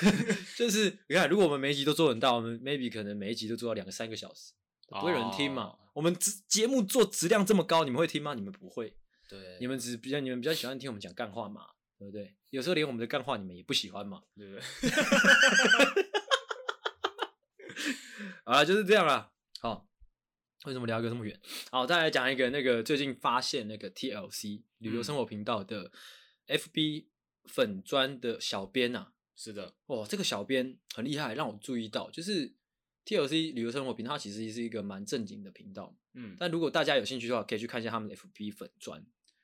[0.56, 4.54] 就是你看，如果我们每一集都做很大，我们 maybe 可能每一集都做到两个三个小时，
[4.90, 5.64] 不会有人听嘛？
[5.64, 8.36] 哦、我们节节目做质量这么高，你们会听吗？
[8.36, 8.96] 你们不会。
[9.28, 11.66] 对，你们只比较你们比较喜欢听我们讲干话嘛？
[11.98, 12.36] 对不对？
[12.50, 14.62] 有时候连我们的干话你们也不喜欢嘛，对不对？
[18.44, 19.32] 啊，就是这样啦。
[19.62, 19.88] 好，
[20.66, 21.40] 为什么聊一个这么远？
[21.72, 25.92] 好，再来讲一个那个最近发现那个 TLC 旅游生活频道的
[26.48, 27.06] FB
[27.46, 29.14] 粉砖的小编啊。
[29.36, 32.54] 是的，哇，这个小编很厉害，让我注意到，就是
[33.06, 35.98] TLC 旅游生活频道，它其实是一个蛮正经的频道。
[36.14, 39.04] 嗯，但如果大家有兴趣的话，可以去看一下他们的 FB 粉砖。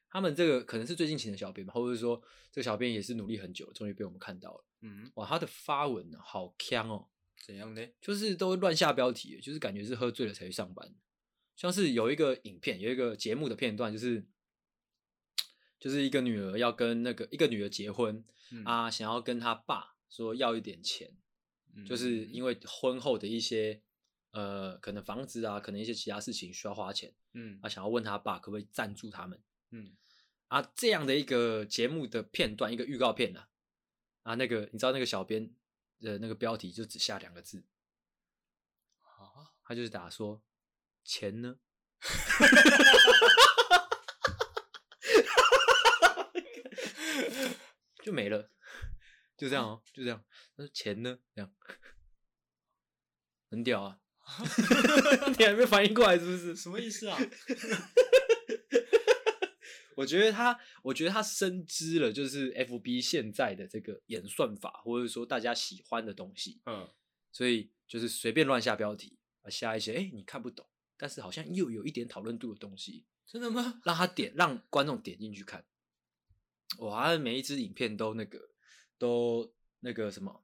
[0.10, 4.66] 他们这个可能是最近请的小编吧，或者是说这个小编也是努力很久，终于被我们看到了。
[4.82, 7.08] 嗯，哇，他的发文呢，好锵哦！
[7.44, 7.82] 怎样呢？
[8.00, 10.94] 就是都乱下标题，就是感觉是喝醉了才去上班。
[11.58, 14.26] 像是有一个影片，有一个节目的片段，就是
[15.78, 21.18] 就是一个女儿要跟那个一个女儿结婚、嗯、啊，想要跟她爸说要一点钱，
[21.76, 23.82] 嗯、就是因为婚后的一些
[24.32, 29.42] 呃，可能房子啊，可能一些其他事情需要花钱，嗯，啊，想要问他爸可不可以赞助他们。
[29.72, 29.98] 嗯。
[30.50, 33.50] 啊，这样的一个节目的片段，一个预告片啊，
[34.24, 35.54] 啊，那个你知道那个小编
[36.00, 37.66] 的那个标题就只下两个字
[39.02, 40.42] 啊，他就是打说
[41.08, 41.56] 钱呢，
[48.04, 48.52] 就没了，
[49.38, 50.26] 就这样哦，就这样，
[50.58, 51.50] 那钱呢，这样
[53.50, 54.02] 很屌啊，
[55.40, 56.54] 你还没反应过来是不是？
[56.58, 57.18] 什么意思啊？
[59.96, 66.94] 我觉得他，我觉得他深知了，就是 FB 现在的这个演算法，或者说大家喜欢的东西，嗯，
[67.32, 69.18] 所以就是随便乱下标题，
[69.50, 73.82] 下一些哎你看不懂，但是好像又有一点讨论度的东西，真的吗？
[73.86, 75.66] 让他点，让观众点进去看，
[76.80, 78.50] 哇，每一支影片都那个
[78.98, 80.44] 都那个什么，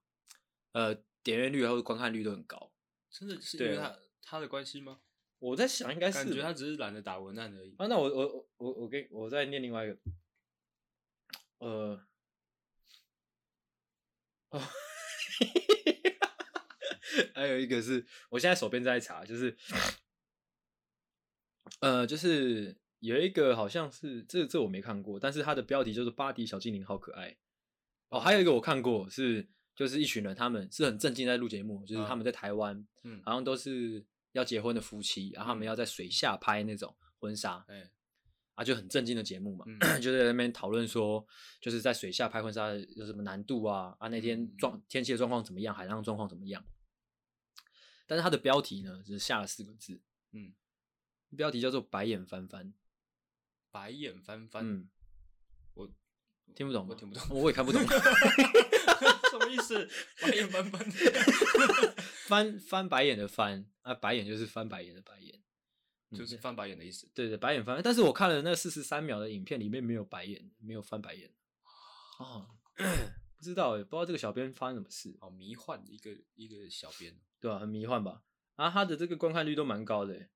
[0.72, 2.72] 呃，点阅率或者观看率都很高，
[3.10, 5.02] 真的是因为他他的关系吗？
[5.40, 7.76] 我在想，应该是感觉他只是懒得打文案而已。
[7.78, 9.98] 啊，那我我我我给我再念另外一个，
[11.58, 12.08] 呃，
[14.52, 14.62] 哦，
[17.36, 19.58] 还有一个是我现在手边在查，就是，
[21.80, 27.32] 呃，就是有一个好像是这这我没看过，但是它的标题就是《巴迪小精灵好可爱》。
[28.10, 34.06] 哦，还有一个我看过是，就是一群人他们是很正经在录节目，就是他们在台湾，嗯，好像都是。
[34.34, 37.92] 要结婚的夫妻，然后他们要在水下拍那种婚纱，哎、嗯，
[38.56, 41.24] 啊，就很正经的节目嘛，嗯、 就在那边讨论说，
[41.62, 43.96] 就是在水下拍婚纱有什么难度啊？
[44.00, 45.76] 啊，那天状天气的状况怎么样？
[45.76, 46.66] 海浪状况怎么样？
[48.08, 50.52] 但是它的标题呢，只、就是下了四个字，嗯，
[51.36, 52.74] 标题叫做“白眼翻翻”，
[53.72, 54.90] 白眼翻翻，嗯，
[55.74, 55.90] 我
[56.56, 57.82] 听不懂，我听不懂，我也看不懂。
[59.32, 59.90] 什么意思？
[60.22, 60.86] 白眼翻翻，
[62.28, 65.42] 翻翻白眼的翻啊，白眼就是翻白眼的白眼。
[66.16, 67.10] 就是翻白眼的意思。
[67.16, 67.82] 对对，白眼翻。
[67.84, 71.34] 但是我看了那四十三秒的影片，里面没有白眼，没有翻白眼。
[72.20, 75.18] 哦， 不知道哎，不知道这个小编发生什么事。
[75.20, 77.60] 好迷幻的一个一个小编，对吧、啊？
[77.62, 78.22] 很迷幻吧？
[78.58, 80.30] 啊，他的这个观看率都蛮高的，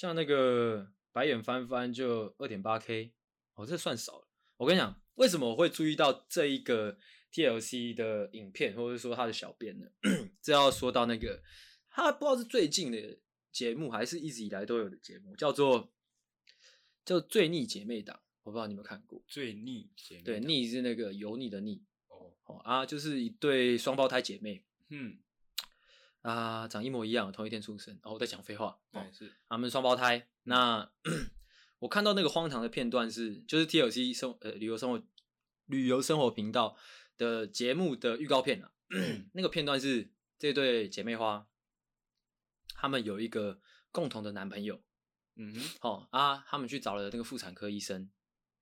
[0.00, 3.12] 像那个白眼翻翻就二点八 K，
[3.52, 4.26] 哦，这算少了。
[4.56, 6.96] 我跟你讲，为什么我会注意到这一个
[7.30, 9.86] TLC 的影片，或者说他的小编呢？
[10.40, 11.42] 这要说到那个，
[11.90, 13.18] 他不知道是最近的
[13.52, 15.92] 节目，还是一直以来都有的节目，叫做
[17.04, 19.22] 叫《最逆姐妹档》，我不知道你有没有看过。
[19.28, 21.84] 最逆姐妹，对，逆是那个油腻的腻。
[22.08, 24.64] 哦哦啊，就是一对双胞胎姐妹。
[24.88, 25.18] 嗯。
[26.22, 27.98] 啊，长一模一样，同一天出生。
[28.02, 28.78] 哦，我在讲废话。
[28.92, 30.28] 哦，是他们双胞胎。
[30.42, 30.90] 那
[31.80, 35.02] 我看到那个荒唐的片段是，就是 TLC 生呃旅游生活
[35.66, 36.76] 旅游生活频道
[37.16, 38.72] 的节目的预告片啊。
[39.32, 41.46] 那个片段是这对姐妹花，
[42.74, 44.82] 他们有一个共同的男朋友。
[45.36, 45.60] 嗯哼。
[45.80, 48.10] 好啊，他们去找了那个妇产科医生。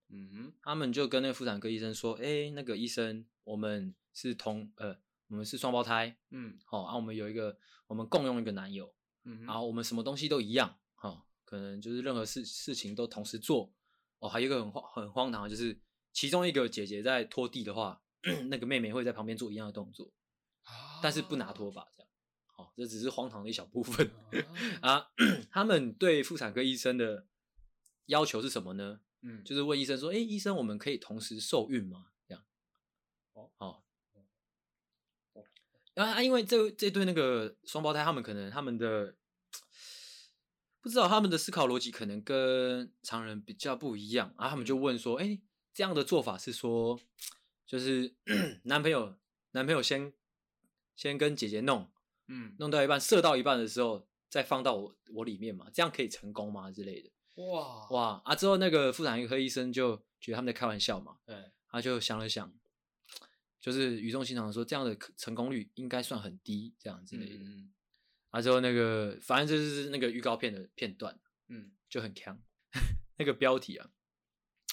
[0.07, 0.53] 嗯哼。
[0.61, 4.97] 他们就跟那个妇产科医生说：“哎，那个医生，我们是同呃。”
[5.29, 8.93] 我们是双胞胎，嗯，好，啊，我们有一个，我们共用一个男友，
[9.25, 13.71] 嗯，然后我们什么东西都一样，哈，可能就是任何事事情都同时做，
[14.17, 15.79] 哦，还有一个很荒很荒唐就是，
[16.11, 18.01] 其中一个姐姐在拖地的话，
[18.49, 20.11] 那个妹妹会在旁边做一样的动作，
[21.01, 22.09] 但是不拿拖把这样，
[22.47, 24.11] 好，这只是荒唐的一小部分
[24.81, 25.11] 啊。
[25.51, 27.27] 他们对妇产科医生的
[28.07, 29.01] 要求是什么呢？
[29.21, 32.07] 嗯，就是问医生说，哎，医生，我们可以同时受孕吗？
[32.27, 32.43] 这样，
[33.57, 33.83] 哦，
[36.05, 36.11] 好。
[36.11, 39.15] 啊，因为这这对那个双胞胎，他们可能他们的
[40.81, 45.39] 不知道他们的思考逻辑可能跟常人比较不一样，然后他们就问说：“哎，
[45.73, 46.99] 这样的做法是说，
[47.65, 48.15] 就是
[48.63, 49.15] 男朋友
[49.51, 50.13] 男朋友先
[50.95, 51.91] 先跟姐姐弄，
[52.27, 56.71] 嗯，弄到一半射到一半的时候再放到我我里面嘛，这样可以成功吗？
[56.71, 58.35] 之类的。”哇哇啊！
[58.35, 62.53] 之后那个妇产科医生就觉得他们在开玩笑嘛，对，他就想了想。
[63.61, 67.43] 就是语重心长的说，这样的成功率应该算很低，这样之类的。
[67.43, 67.73] 嗯，
[68.29, 72.41] 啊，之后那个反正就是那个预告片的片段，嗯，就很强。
[73.17, 73.89] 那个标题啊，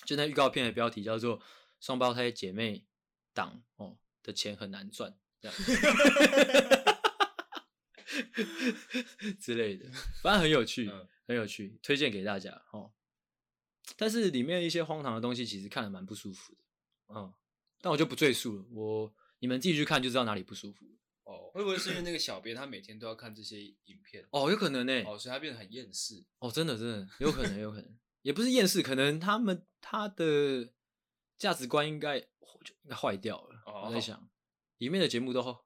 [0.04, 1.42] 就那预告片的标题叫做
[1.80, 2.86] “双胞胎姐妹
[3.34, 5.56] 档哦的钱很难赚”这样
[9.40, 9.90] 之类的，
[10.22, 12.92] 反正很有趣，嗯、很有趣，推荐给大家哦。
[13.96, 16.60] 但是里面一些荒唐的东西，其实看得蛮不舒服的，
[17.14, 17.34] 嗯。
[17.86, 20.84] 那我就不赘述了，我你们自己去看就知道哪里不舒服
[21.22, 21.52] 哦。
[21.54, 24.26] 会不会是因为那个小编他每天都要看这些影片？
[24.32, 25.04] 哦，有可能呢、欸。
[25.04, 26.24] 哦，所以他变得很厌世。
[26.40, 30.72] 哦，真的真的有可能，有可能，也不是厌世，可能他们他的
[31.38, 33.62] 价值观应该就应该坏掉了。
[33.66, 34.28] 哦、我在想，
[34.78, 35.64] 里面的节目都好，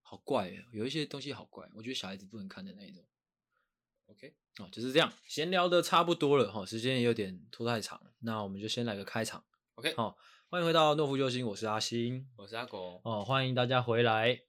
[0.00, 3.06] 好怪，有一些东西好怪，我觉得小孩子不能看的那一种。
[4.06, 9.44] OK，哦，就是这样，闲聊的差不多了哈，时间也有点拖太长，那我们就先来个开场。
[9.74, 10.16] OK，好。
[10.52, 14.42] 欢迎回到诺夫救星，我是阿星，我是阿狗哦，欢迎大家回来。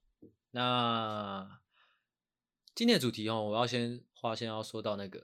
[0.49, 1.61] 那
[2.73, 5.21] 今天的主题哦，我要先话先要说到那个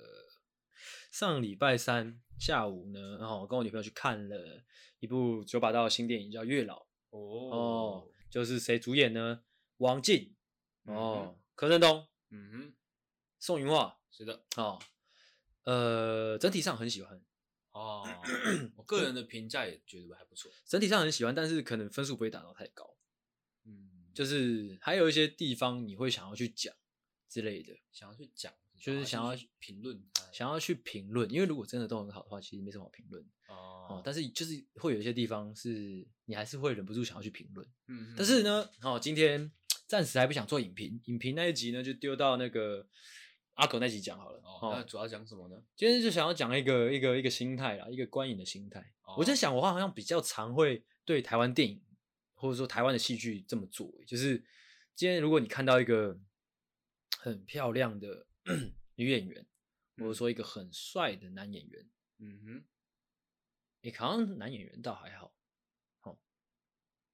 [1.12, 4.62] 上礼拜三下午呢，然后我跟我女朋友去看了
[5.00, 6.76] 一部九把刀的新电影，叫《月老》
[7.10, 9.42] 哦，哦，就是谁主演呢？
[9.78, 10.36] 王净
[10.84, 12.76] 哦，柯震东，嗯哼，
[13.40, 14.78] 宋芸樺，是的，哦，
[15.64, 17.20] 呃，整体上很喜欢。
[17.78, 18.04] 哦，
[18.76, 22.98] 我个人的评价也觉得还不错，整体上很喜欢，但是可能分数不会打到太高。
[23.66, 26.74] 嗯，就是还有一些地方你会想要去讲
[27.30, 33.24] 之类的，想要去讲，就是想要去评论，想要去评论，因为如果真的都很好的话，其实没什么好评论。
[33.48, 37.68] 哦，但是就是会有一些地方是你还是会忍不住想要去评论。
[37.88, 39.52] 嗯，但是呢，哦，今天
[39.86, 42.88] 暂时还不想做影评，影评那一集呢就丢到那个。
[43.58, 45.60] 阿狗那集讲好了，哦，那主要讲什么呢？
[45.76, 48.94] 今天就想要讲一个一个一个心态啦，一个观影的心态。
[49.02, 51.84] 哦、我在想，我好像比较常会对台湾电影
[52.36, 54.46] 或者说台湾的戏剧这么做，就是
[54.94, 56.20] 今天如果你看到一个
[57.18, 58.28] 很漂亮的
[58.94, 59.44] 女演员，
[59.98, 61.90] 或者说一个很帅的男演员，
[62.20, 62.64] 嗯哼，
[63.82, 65.34] 你好像男演员倒还好，
[66.04, 66.20] 哦，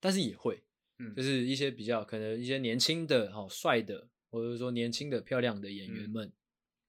[0.01, 0.61] 但是也会，
[0.99, 4.09] 嗯，就是一些比较可能一些年轻的好帅的。
[4.33, 6.33] 或者说年轻的漂亮的演员们，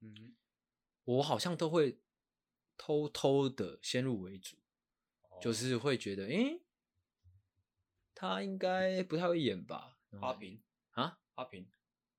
[0.00, 0.34] 嗯，嗯，
[1.04, 1.98] 我好像都会
[2.78, 4.56] 偷偷的先入为主，
[5.28, 6.62] 哦、就是会觉得，诶、欸，
[8.14, 9.98] 他应该不太会演吧？
[10.18, 11.68] 花瓶啊，花瓶，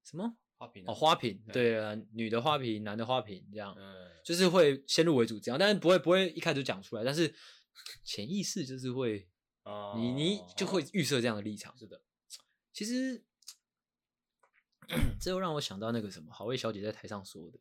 [0.03, 0.83] 什么花瓶？
[0.85, 7.33] 哦，花瓶，对啊，女的花瓶，男的花瓶，这样，嗯，就是会先入为主这样，但是不会不会一开始就讲出来，但是
[8.03, 9.27] 潜意识就是会，
[9.63, 11.75] 哦、你你就会预设这样的立场。
[11.75, 11.99] 是的，
[12.71, 13.25] 其实。
[15.19, 17.59] 这又让我想到那个什么，好味小姐在台上说的，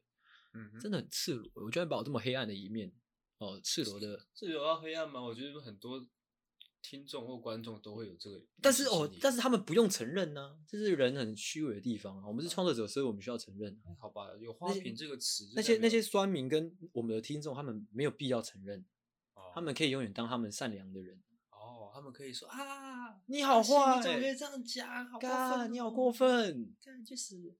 [0.52, 1.50] 嗯，真的很赤裸。
[1.54, 2.92] 我居然把我这么黑暗的一面，
[3.38, 5.22] 哦，赤裸的， 赤裸到黑暗吗？
[5.22, 6.06] 我觉得很多
[6.82, 12.28] 听众或观众都会有这个，但是哦，但是他们不用承认呢、啊，这是人很虚伪的地方啊。
[12.28, 13.80] 我们是创作者，所以我们需要承认。
[13.98, 18.84] 好吧，有花瓶这个词，那些那些酸民跟我们的听众，他们没有必要承认，
[19.34, 21.22] 哦、他们可以永远当他们善良的人。
[21.94, 25.06] 哦，他们可以说啊，你好坏，你怎么可以这样讲？
[25.08, 27.56] 好过分、哦，你好过分，这样就是。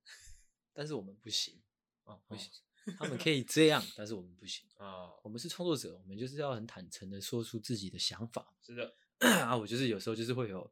[0.72, 1.62] 但是我们不行
[2.02, 2.50] 啊，不行。
[2.98, 5.08] 他们可以这样，但是我们不行啊。
[5.22, 8.52] 我们是创作者，我们就是要很坦诚的说出自己的想法。
[8.60, 10.70] 是的啊，我就是有时候就是会有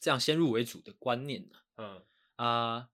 [0.00, 1.56] 这样先入为主的观念呢。
[1.76, 2.02] 嗯
[2.36, 2.88] 啊，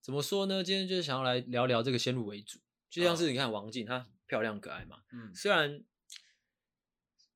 [0.00, 0.62] 怎么说呢？
[0.64, 2.58] 今天就是想要来聊聊这个先入为主，
[2.90, 5.04] 就像是你看王静，她漂亮可爱嘛。
[5.12, 5.82] 嗯，虽然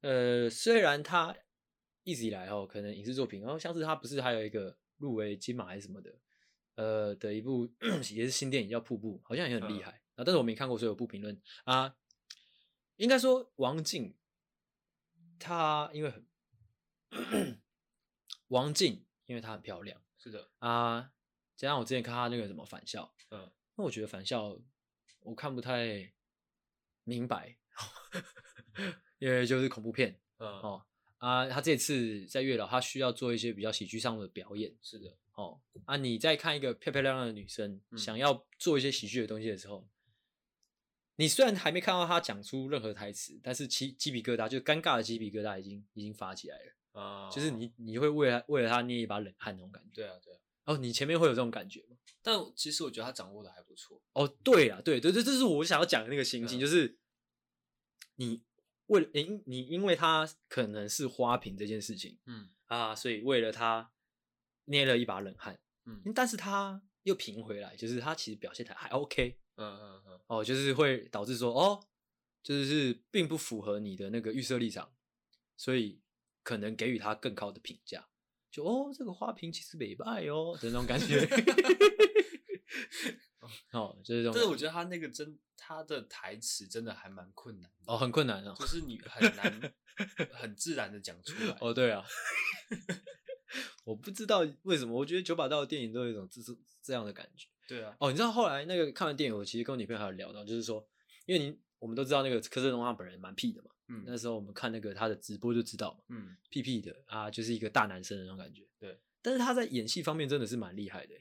[0.01, 1.37] 呃，虽然他
[2.05, 6.15] 一直以来哦，可能影视作品，然后像是他不是还有一个入围金马还是什么的。
[6.77, 7.67] 呃的一部
[8.15, 11.97] 也是新电影叫《瀑布》，好像也很厉害啊，但是我没看过，所以我不评论啊。
[12.97, 14.15] 应该说王静，
[15.39, 16.27] 她因为很
[18.49, 21.13] 王静，因为她很漂亮，是的啊。
[21.57, 24.61] 加上我之前看她那个什么返校，嗯，那我觉得返校
[25.21, 26.13] 我看不太
[27.05, 27.57] 明白，
[29.19, 30.83] 因为就是恐怖片，嗯哦
[31.19, 35.17] 啊，他这次在月老，他需要做一些比较喜剧上的表演，是的。
[35.35, 35.97] 哦啊！
[35.99, 39.87] 你在看一个漂漂亮亮的女生，嗯、想要做一些喜剧的东西的时候，
[41.17, 47.31] 你虽然还没看到她讲出任何台词，但是鸡鸡皮疙瘩，就尴尬的鸡皮疙瘩已经已经发起来了啊！
[47.31, 49.91] 就是你你会为了为了她捏一把冷汗那种感觉。
[49.95, 50.39] 对啊，对啊。
[50.65, 51.97] 哦，你前面会有这种感觉吗？
[52.23, 54.03] 但其实我觉得他掌握的还不错。
[54.15, 56.99] 哦，对啊，对对对，这是我想要讲的那个心情，嗯、就是
[58.17, 58.43] 你
[58.87, 62.49] 为了因你因为他可能是花瓶这件事情，嗯。
[62.67, 63.93] 啊，所以为了他。
[64.69, 71.87] 捏了一把冷汗，嗯，但是他又平回来，就是他其实表现还还 OK，嗯嗯嗯，哦，就是会导致说，哦，
[72.43, 74.93] 就是并不符合你的那个预设立场，
[75.57, 76.01] 所以
[76.43, 78.09] 可能给予他更高的评价，
[78.51, 81.25] 就哦，这个花瓶其实没败哦的那种感觉
[83.73, 84.33] 哦，就是这种。
[84.35, 89.75] 但是我觉得他那个真，他的台词真的还蛮困难，哦，很困难啊，就是你很难
[90.33, 92.05] 很自然的讲出来，哦，对啊。
[93.85, 97.47] 我不知道为什么，我觉得九把刀的电影都有一种这是这样的感觉。
[97.69, 100.87] 对啊，哦，你知道后来那个看完电影，我其实跟我女朋友还有聊到，就是说，
[101.25, 108.67] 因为你我们都知道那个柯震东他本人蛮屁的嘛，嗯，那时候我们看那个他的直播就知道嘛，嗯，屁屁的啊，就是一个大男生的那种感觉。
[108.79, 111.15] 对，但是他在演戏方面真的是蛮厉害的，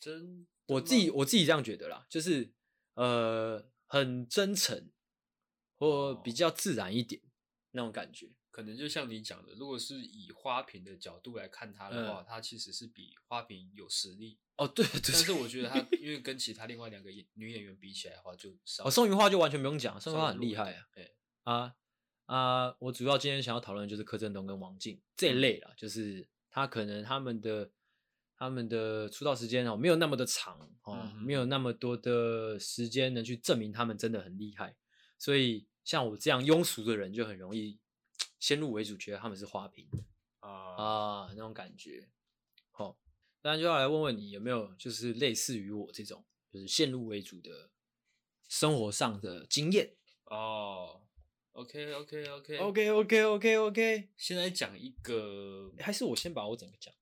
[0.00, 2.52] 真，我自己我自己这样觉得啦，就是
[2.94, 4.90] 呃很真诚
[5.76, 7.22] 或比较自然一点
[7.72, 8.30] 那种感觉。
[8.50, 14.68] 可能就像你讲的，如果是以花瓶的角度来看他的话，他、嗯、其实是比花瓶有实力哦。
[14.68, 18.84] 对，对，但是我觉得他因为跟其他另外两个女演员比起来的话，就少。
[18.84, 20.84] 哦，宋芸樺就完全不用讲，宋芸樺很厉害啊。
[20.94, 21.74] 对啊
[22.26, 27.70] 啊，我主要今天想要讨论的就是柯震东跟王静这一类啦，嗯、就是他可能他们的
[28.42, 34.76] 他们的出道时间哦没有那么的长哦，嗯、没有那么多的时间能去证明他们真的很厉害，
[35.18, 37.78] 所以像我这样庸俗的人就很容易。
[38.38, 39.88] 先入为主，觉得他们是花瓶
[40.40, 42.08] 啊啊那种感觉。
[42.72, 42.98] 好，
[43.40, 47.70] 当然就要来问问你有没有就是类似于我这种，就是先入为主的
[48.48, 51.02] 生活上的经验哦。
[51.52, 57.01] OK OK OK OK OK OK OK，先来讲一个，还是我先把我整个讲啊？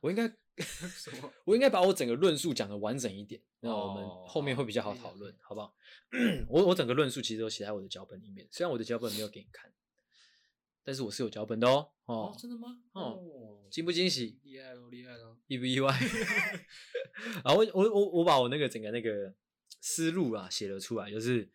[0.00, 0.26] 我应该
[0.58, 1.32] 什么？
[1.44, 5.74] 我应该把我整个论述讲的完整一点，那我们后面会比较好讨论，好不好？
[6.48, 9.72] 我我整个论述其实都写在我的脚本里面，虽然我的脚本没有给你看。
[10.84, 12.80] 但是我是有脚本的哦，哦，真的吗？
[12.92, 14.38] 哦，惊不惊喜？
[14.42, 15.92] 厉害哦，厉害哦，意不意外？
[17.44, 19.34] 啊，我我我我把我那个整个那个
[19.82, 21.46] 思路啊写了出来，就是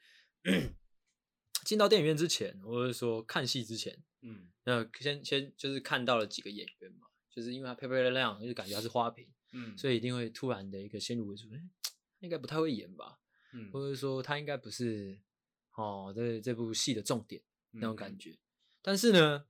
[1.65, 11.47] 进到电影院之前，或者说看戏之前，嗯，那先先就是看到了几个演员嘛，就是因为他漂漂亮亮，就感觉它是花瓶，嗯，所以一定会突然的一个先入为主，
[12.19, 13.19] 应该不太会演吧，
[13.53, 15.19] 嗯，或者说它应该不是
[15.75, 18.31] 哦，这这部戏的重点那种感觉。
[18.31, 18.37] 嗯
[18.85, 19.45] 但是呢，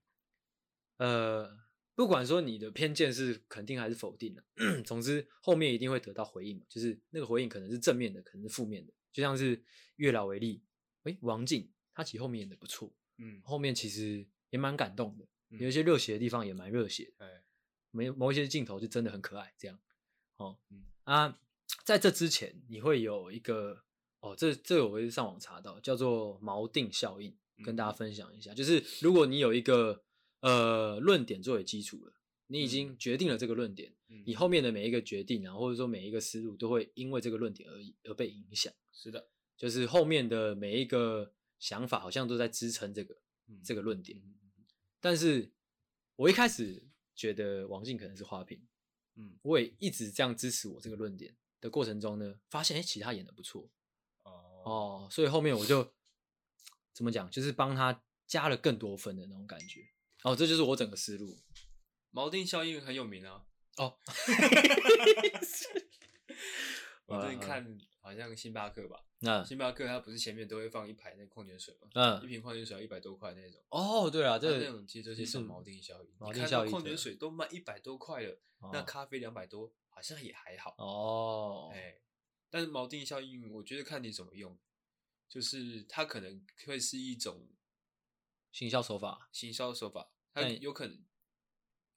[0.97, 1.57] 呃，
[1.95, 4.43] 不管说你的偏见是肯定还是否定的，
[4.85, 8.93] 总之后面一定会得到回应嘛，就是那个回应可能是正面的，可能是负面的。
[9.11, 9.59] 就像是
[9.95, 10.63] 月老为例，
[11.05, 15.27] 诶，王静他其实后面演的不错，嗯，后面其实也蛮感动的，
[15.57, 17.43] 有一些热血的地方也蛮热血的，哎，
[17.93, 19.79] 没某一些镜头就真的很可爱，这样，
[20.35, 21.39] 哦，嗯啊，
[21.85, 23.83] 在这之前你会有一个，
[24.19, 27.37] 哦，这这个我会上网查到，叫做锚定效应。
[27.63, 30.03] 跟大家分享一下，就是如果你有一个
[30.41, 32.13] 呃论点作为基础了，
[32.47, 37.75] 你已经决定了这个论点，嗯、你后面的每一个决定啊，或者说每一个思路，都会因为这个论点而
[38.09, 38.73] 而被影响。
[38.91, 43.15] 是的，就是后面的每一个想法，好像都在支撑这个、
[43.47, 44.17] 嗯、这个论点。
[44.17, 44.33] 嗯、
[44.99, 45.51] 但是，
[46.15, 46.83] 我一开始
[47.15, 48.61] 觉得王静可能是花瓶，
[49.15, 53.69] 嗯，我也一直这样支持我这个论点的过程中呢，发现哎，其他演的不错，
[54.23, 54.31] 哦，
[54.65, 55.93] 哦，所以后面我就
[56.93, 59.89] 怎么讲，就是帮他加了更多分的那种感觉。
[60.23, 61.37] 哦，这就是我整个思路。
[62.11, 63.45] 锚定效应很有名啊。
[63.77, 63.97] 哦，
[67.13, 71.89] 我最近看好像星巴克吧，那星巴克它不是前面都会放一排那矿泉水吗？
[71.93, 73.61] 嗯，一瓶矿泉水要一百多块那种。
[73.69, 76.09] 哦，对啊，这个那种其实就是一种锚定效应。
[76.19, 78.39] 锚定效应，矿泉水都卖一百多块了，
[78.73, 80.75] 那咖啡两百多，好像也还好。
[80.77, 82.01] 哦，哎，
[82.49, 84.57] 但是锚定效应，我觉得看你怎么用，
[85.29, 87.47] 就是它可能会是一种
[88.51, 91.03] 行销手法，行销手法，它有可能。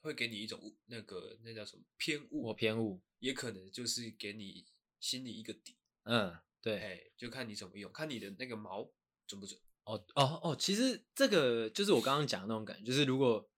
[0.02, 2.44] 会给你一种那个那叫什么偏误？
[2.44, 4.64] 我偏误，也可能就是给你
[5.00, 5.76] 心里一个底。
[6.04, 8.88] 嗯，对，哎，就看你怎么用，看你的那个毛
[9.26, 9.58] 准不准。
[9.84, 13.48] 哦哦哦，其实这个就是我刚刚讲的那种感觉，就是如果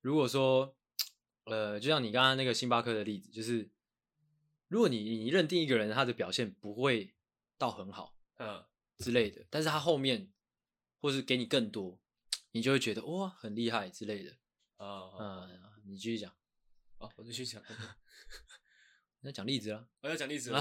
[0.00, 0.76] 如果说，
[1.44, 3.70] 呃，就像你刚刚那个星巴克的例子，就是
[4.68, 7.14] 如果你你认定一个人他的表现不会
[7.56, 8.64] 到很好，嗯
[8.98, 10.32] 之类的，但是他后面
[11.00, 11.98] 或是给你更多，
[12.52, 14.36] 你就会觉得哇很厉害之类的。
[14.76, 15.62] 啊嗯。
[15.84, 16.30] 你继续讲，
[16.98, 17.74] 哦，我继续讲，你
[19.26, 19.84] 要讲例子啊？
[20.02, 20.60] 我要讲例子了。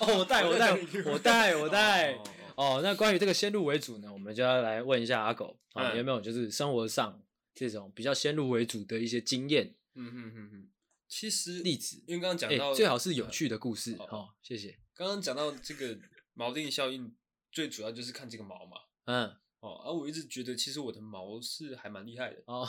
[0.00, 0.72] 哦， 我带，我带，
[1.04, 2.14] 我带，我带。
[2.56, 7.22] 哦，那关于这个先入为主呢，我们就要来问一下阿狗啊，有没有就是生活上
[7.54, 9.74] 这种比较先入为主的一些经验？
[9.94, 10.70] 嗯嗯嗯嗯。
[11.08, 13.96] 其实例子，因为刚刚讲到，最好是有趣的故事。
[14.08, 14.78] 好，谢谢。
[14.94, 15.98] 刚刚讲到这个
[16.36, 17.14] 锚定效应，
[17.50, 18.76] 最主要就是看这个锚嘛。
[19.06, 19.36] 嗯。
[19.60, 22.66] 哦，而、啊、我一直觉得，其实我的锚是还蛮厉害的哦。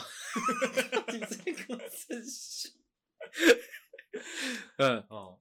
[1.10, 1.76] 你这个
[2.06, 2.70] 真是，
[4.78, 5.00] 嗯。
[5.08, 5.40] 哦，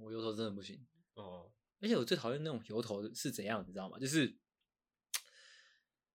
[0.00, 0.84] 我油头真的不行
[1.14, 1.48] 哦，
[1.80, 3.96] 而且我最讨厌那种油头是怎样，你知道吗？
[4.00, 4.36] 就是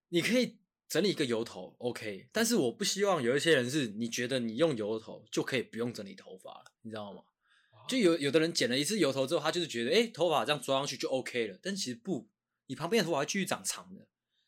[0.09, 0.57] 你可以
[0.89, 7.23] 整理一个油头，OK，但是我不希望有一些人是你觉得你用油头就可以不用整理头发了，你知道吗？
[7.87, 12.27] 就有有的人剪了一次油头之后，他就是觉得，哎，头发这样抓上去就 OK 了，但其实不，
[12.65, 14.05] 你旁边的头发会继续长长的，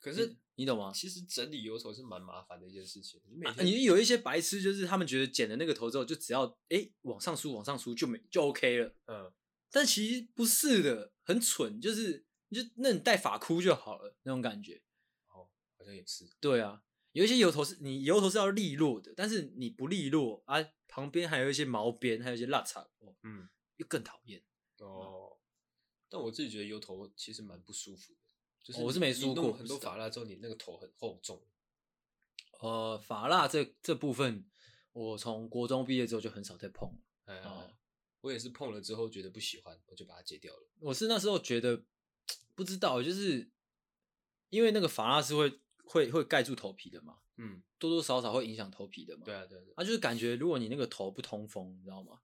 [0.08, 0.36] 可是。
[0.60, 0.92] 你懂吗？
[0.92, 3.22] 其实整理油头是蛮麻烦的一件事情。
[3.30, 8.96] 你每天、啊、你有一些白痴，就是他们觉得剪了那个头之后，就只要哎、欸、往上梳，往上梳就没就 OK 了。
[9.06, 9.32] 嗯，
[9.70, 14.82] 但其实不是的，很蠢，就是你就那你戴发箍就好了那种感觉。
[15.28, 15.48] 哦，
[15.78, 16.28] 好像也是。
[16.40, 16.82] 对啊，
[17.12, 24.42] 有一些油头是你油头是要利落的，但是你不利落啊，旁边还有一些毛边，还有一些蜡茶，哦，嗯，又更讨厌。
[24.80, 25.38] 哦，
[26.10, 28.27] 但我自己觉得油头其实蛮不舒服的。
[28.68, 31.42] 就是我是没梳过很多发蜡之后，你那个头很厚重。
[32.60, 34.46] 呃，发蜡这这部分，
[34.92, 37.00] 我从国中毕业之后就很少再碰了。
[37.24, 37.80] 哎，
[38.20, 40.68] 我也是碰了之后觉得不喜欢，我就把它戒掉了。
[40.80, 41.82] 我是那时候觉得
[42.56, 43.50] 不知道，就是
[44.50, 49.24] 因为那个发蜡是会会会盖住头皮的嘛，嗯，多多少少会影响头皮的嘛。
[49.24, 49.64] 对啊，对啊。
[49.78, 52.20] 啊，就是感觉如果你那个头不通风，你知道吗？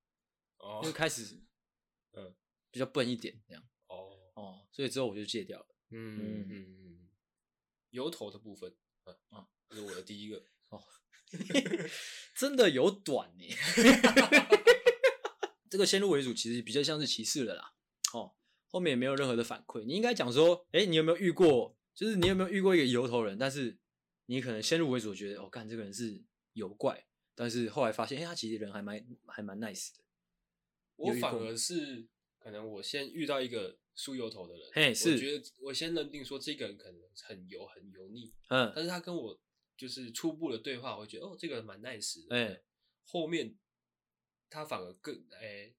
[0.57, 1.39] 哦，就开始
[2.11, 2.35] 嗯
[2.69, 3.63] 比较笨一点这样。
[3.87, 5.67] 哦哦，所以之后我就戒掉了。
[5.93, 7.09] 嗯嗯嗯，
[7.91, 8.73] 油头的部分，
[9.03, 10.81] 啊啊，这是我的第一个 哦，
[12.35, 13.45] 真的有短呢。
[15.69, 17.73] 这个先入为主，其实比较像是歧视了啦。
[18.13, 18.35] 哦，
[18.67, 19.83] 后面也没有任何的反馈。
[19.83, 21.77] 你应该讲说，哎，你有没有遇过？
[21.95, 23.37] 就是你有没有遇过一个油头人？
[23.37, 23.77] 但是
[24.25, 26.23] 你可能先入为主，觉得哦，干这个人是
[26.53, 30.03] 油怪，但是后来发现，哎，他其实人还蛮还蛮 nice 的。
[30.95, 32.07] 我反而是
[32.39, 33.79] 可能我先遇到一个。
[33.95, 39.39] 梳油头的人，嘿，是，我觉得我先认定说这个人可能很油，很油腻，嗯，但是他跟我
[39.77, 42.61] 就是初步的对话，我会觉得哦，这个人蛮 nice 的，哎，
[43.03, 43.57] 后面
[44.49, 45.73] 他反而更哎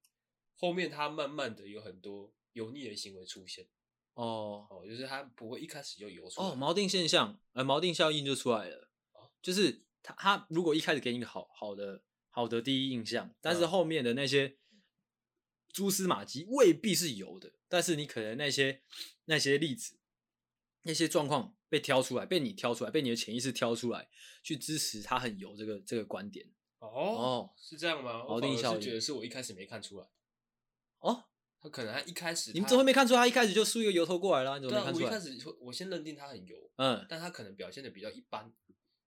[0.57, 3.67] 后面他慢慢的有很多油腻的行为出现。
[4.15, 6.47] 哦哦，就是他不会一开始就油出来。
[6.47, 8.89] 哦，锚定现象，呃，锚定效应就出来了。
[9.13, 14.57] 哦、就是他他如果一开始给你一个好好的好的第一印象，但是后面的那些
[15.73, 18.83] 蛛丝马迹未必是油的，但是你可能那些
[19.25, 19.97] 那些例子、
[20.83, 24.09] 那些状况被挑出来，被你挑出来，被你的潜意识挑出来，
[24.45, 26.47] 去支持他很油这个这个观点。
[26.79, 28.21] 哦哦，是这样吗？
[28.21, 30.07] 锚定效应，我觉得是我一开始没看出来。
[31.01, 31.25] 哦。
[31.61, 34.61] 他可能他一开始，你们怎么会没看出他一开始就输一个油头过来了？
[34.61, 38.53] 你怎么没看出我一开始我先认定他很油，嗯，但他可能表现的比较一般，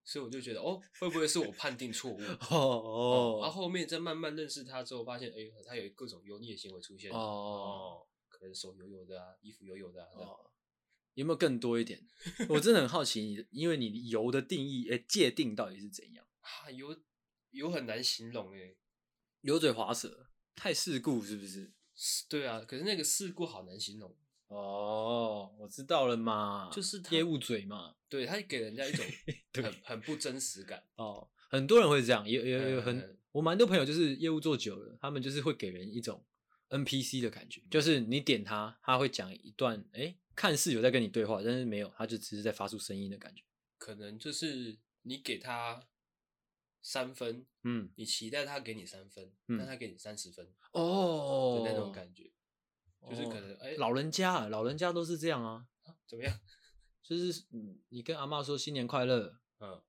[0.03, 2.19] 所以我就觉得哦，会不会是我判定错误？
[2.49, 8.06] 哦哦，然后后面再慢慢认识他之后，发现哎，他有各种油腻的行为出现，哦，
[8.39, 10.51] 可能手油油的啊，衣服油油的啊，哦，
[11.15, 12.05] 有没有更多一点？
[12.49, 16.25] 我真的很好奇你，因为你油的定义，哎，界定到底是怎样？
[16.41, 16.97] 啊，油
[17.51, 18.75] 油很难形容哎，
[19.41, 21.73] 油嘴滑舌，太世故是不是？
[22.29, 24.15] 对啊，可是那个世故好难形容
[24.47, 25.55] 哦。
[25.57, 27.95] 我知道了嘛，就是业务嘴嘛。
[28.07, 29.05] 对，他给人家一种
[29.63, 31.27] 很很不真实感哦。
[31.49, 36.23] 很多人会这样，有有有很我蛮多朋友就是业务做久了，他们就是会给人一种
[36.69, 43.43] NPC 的感觉，就是你点他，他会讲一段，哎，看似有在跟你对话，但是没有，他就只是在发出声音的感觉。
[43.77, 45.87] 可能就是你给他。
[46.79, 52.31] 三分，嗯，你期待他给你三分，嗯，但他给你三十分，哦，的那种感觉，
[53.09, 55.67] 就是可能，哎，老人家，老人家都是这样啊，
[56.07, 56.39] 怎么样？
[57.03, 57.43] 就是，
[57.89, 59.83] 你跟阿妈说新年快乐，嗯，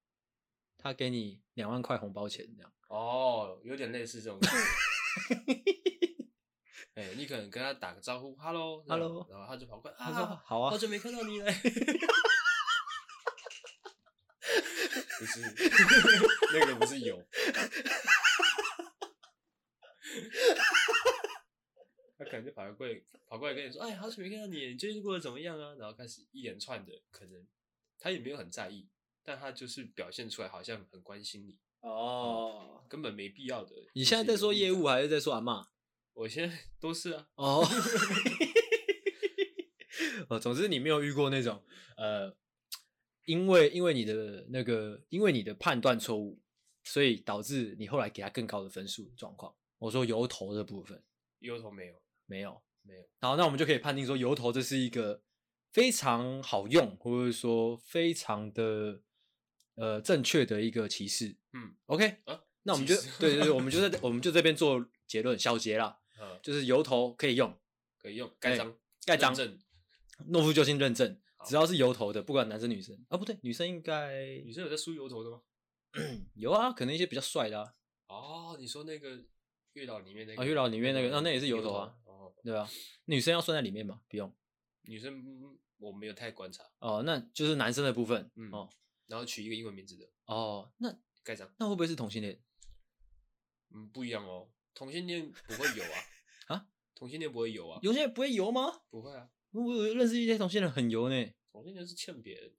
[0.76, 5.62] 他给你两万块红包钱，这样，哦，有点类似这种感觉，哎，
[7.18, 11.52] 你可能跟他打个招呼，Hello，Hello，然后他就跑过来，他说好啊，好久没看到你了。
[15.18, 15.40] 不是，
[16.54, 17.16] 那个不是有，
[22.16, 27.44] 他可能就跑过来，跑过来跟你说：“哎，好久没看到你，你最近过得怎么样啊？”然后开始一连串的，可能
[27.98, 28.88] 他也没有很在意，
[29.24, 33.74] 但他就是表现出来好像很关心你哦、嗯，根本没必要的。
[33.94, 35.66] 你现在在说业务还是在说阿嬷？
[36.18, 37.28] 我现在都是啊。
[37.36, 37.66] 哦，
[40.28, 41.62] 哦，总之你没有遇过那种
[41.96, 42.36] 呃。
[43.24, 46.40] 因为因为你的那个，因为你的判断错误，
[46.82, 49.54] 所以导致你后来给他更高的分数状况。
[49.76, 51.04] 我说油头的部分，
[51.40, 53.02] 油头没有，没有，没有。
[53.20, 55.20] 好，那我们就可以判定说，油头这是一个
[55.70, 59.02] 非常好用，或者说非常的
[59.74, 61.36] 呃正确的一个歧视。
[61.52, 67.56] 嗯，OK，啊，那我们就对对对， 我们就在我们就这边做结论，小结啦，嗯，就是油头可以用，
[67.98, 69.34] 可以用，盖章，盖章，
[70.26, 71.20] 诺夫救星认证。
[71.46, 75.40] 只要是油头的，不管男生女生啊，不对，女生应该女生有在梳油头的吗？
[76.34, 77.74] 有啊，可能一些比较帅的啊。
[78.08, 79.22] 哦，你说那个
[79.74, 81.94] 月老里面那个啊，月老里面那个，那那也是油头啊。
[82.04, 82.68] 哦，对啊，
[83.04, 84.00] 女生要算在里面吗？
[84.08, 84.34] 不用。
[84.82, 86.64] 女生我没有太观察。
[86.80, 88.28] 哦，那就是男生的部分。
[88.34, 88.50] 嗯。
[88.50, 88.68] 哦，
[89.06, 90.04] 然后取一个英文名字的。
[90.24, 90.92] 哦，那
[91.22, 91.48] 盖章。
[91.58, 92.42] 那会不会是同性恋？
[93.70, 94.50] 嗯，不一样哦。
[94.78, 95.98] 同性恋不会有啊。
[96.54, 96.66] 啊？
[96.94, 97.80] 同性恋不会有啊？
[97.82, 98.82] 有些人不会油吗？
[98.90, 99.28] 不会啊。
[99.50, 101.26] 我有认识一些同性恋很油呢。
[101.50, 102.52] 同性恋是欠别人。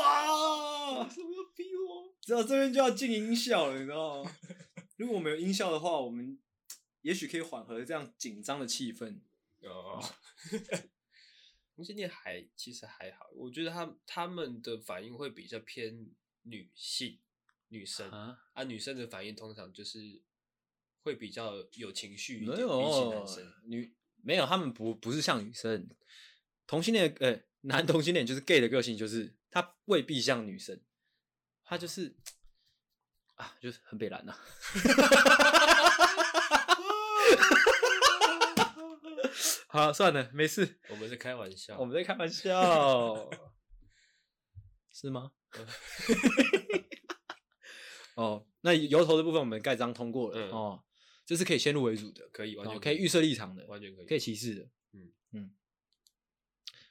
[0.00, 1.02] 哇！
[1.02, 2.14] 为什么要逼我？
[2.20, 4.30] 知道这边就要进音效了，你知道吗？
[4.96, 6.38] 如果我们有音效的话，我们
[7.00, 9.20] 也许可以缓和这样紧张的气氛。
[9.62, 10.00] 哦。
[11.74, 16.08] 同性恋还其实还好，我觉得他他们的反应会比较偏
[16.42, 17.18] 女性
[17.68, 20.22] 女生啊，啊，女生的反应通常就是。
[21.00, 25.88] 会比较有情绪，没有男生女没有，他们不不是像女生
[26.66, 30.78] 同性恋，呃、欸，男同性恋就是 gay 的个性，就是他未必像女生，
[31.64, 32.14] 他就是
[33.36, 34.36] 啊，就是很北蓝呐。
[39.68, 43.30] 好，算了，没事，我们在开玩笑，我们在开玩笑，
[44.92, 45.32] 是吗？
[48.18, 50.82] 哦，那油头的部分我们盖章通过了、嗯、哦。
[51.24, 54.62] 这是可以先入为主的，可以，完全可以，预设立场的，完全可以，可以歧视的，
[54.92, 55.50] 嗯嗯。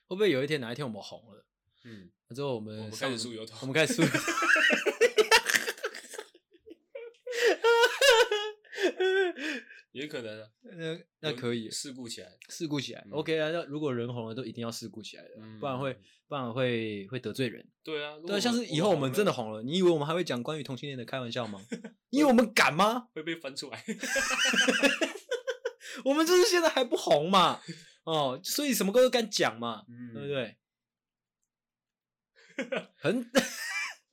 [0.05, 1.45] 会不会有一天哪一天我们红了，
[1.83, 4.03] 嗯，之后我们我们开始梳油头，我们开始梳，
[9.97, 13.49] 也可能啊，那那可以事故起来，事故起来，OK 啊。
[13.49, 15.29] 那如果人红了，都一定要事故起来的，
[15.59, 15.91] 不然会
[16.27, 17.67] 不然会会得罪人。
[17.83, 21.59] 对啊，对，像是以后我们真的红了，你以为我们还会讲关于同性恋的开玩笑吗？
[22.11, 23.07] 因为我们敢吗？
[23.15, 23.83] 会被翻出来。
[26.05, 27.59] 我们就是现在还不红嘛，
[28.03, 30.57] 哦，所以什么歌都敢讲嘛，嗯、对不对？
[32.97, 33.25] 很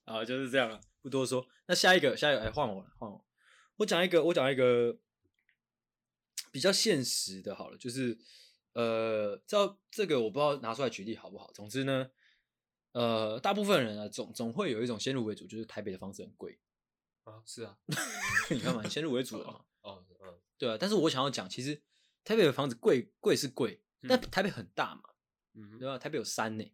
[0.05, 1.47] 啊，就是这样了，不多说。
[1.66, 3.22] 那下一个，下一个，哎，换我了，换我。
[3.76, 4.97] 我讲一个，我讲一个
[6.55, 8.16] 比较现实的，好了，就是
[8.74, 11.50] 呃，照这个我不知道拿出来举例好不好。
[11.52, 12.09] 总之呢，
[12.92, 16.61] 呃，大部分人啊，总总会有一种先入为主，就是台北的房子很贵
[17.24, 17.42] 啊。
[17.44, 17.76] 是啊，
[18.50, 19.64] 你看嘛，你先入为主了 嘛。
[19.80, 20.78] 哦，嗯，对啊。
[20.78, 21.82] 但是我想要讲，其实
[22.22, 25.02] 台北的房子贵贵是贵，但台北很大嘛，
[25.55, 25.98] 嗯，对吧？
[25.98, 26.64] 台北有山呢，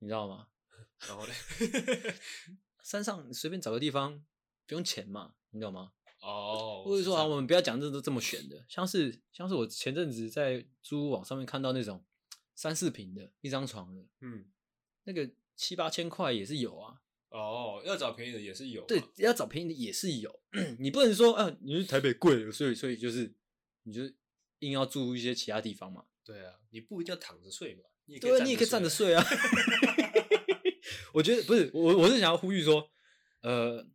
[0.00, 0.48] 你知道吗？
[1.06, 1.32] 然后嘞，
[2.82, 4.26] 山上你随便找个地方
[4.66, 5.92] 不用钱嘛，你懂吗？
[6.20, 12.04] 哦，或者说啊，我们不要讲这都这么玄的，像是像是我前阵子在租屋网上面看到那种
[12.54, 14.46] 三四平的一张床的，嗯，
[15.04, 17.00] 那个七八千块也是有啊。
[17.30, 20.40] 哦，要找便宜的也是有，对，要找便宜的也是有。
[20.80, 23.34] 你不能说啊，你是台北贵，所以所以就是
[23.82, 24.02] 你就
[24.60, 26.06] 硬要住一些其他地方嘛。
[26.24, 27.82] 对啊，你不一定要躺着睡嘛，
[28.18, 29.22] 对，你也可以站着睡啊。
[31.12, 32.90] 我觉得不是我，我是想要呼吁说，
[33.42, 33.86] 呃，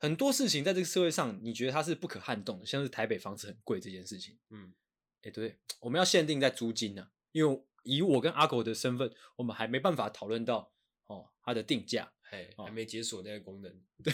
[0.00, 4.38] 很多事情在这个社会上，你觉得它是不可撼动的，像是台北房子很贵这件事情。
[4.48, 4.72] 嗯，
[5.20, 10.72] 哎、欸，对，我们要限定在租金呢、啊，因为以我跟阿狗的身份，我们还没办法讨论到
[11.06, 13.70] 哦它的定价，嘿，还没解锁那个功能。
[14.02, 14.12] 对，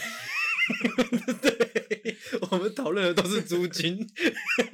[1.41, 2.17] 对，
[2.51, 4.05] 我们讨论的都是租金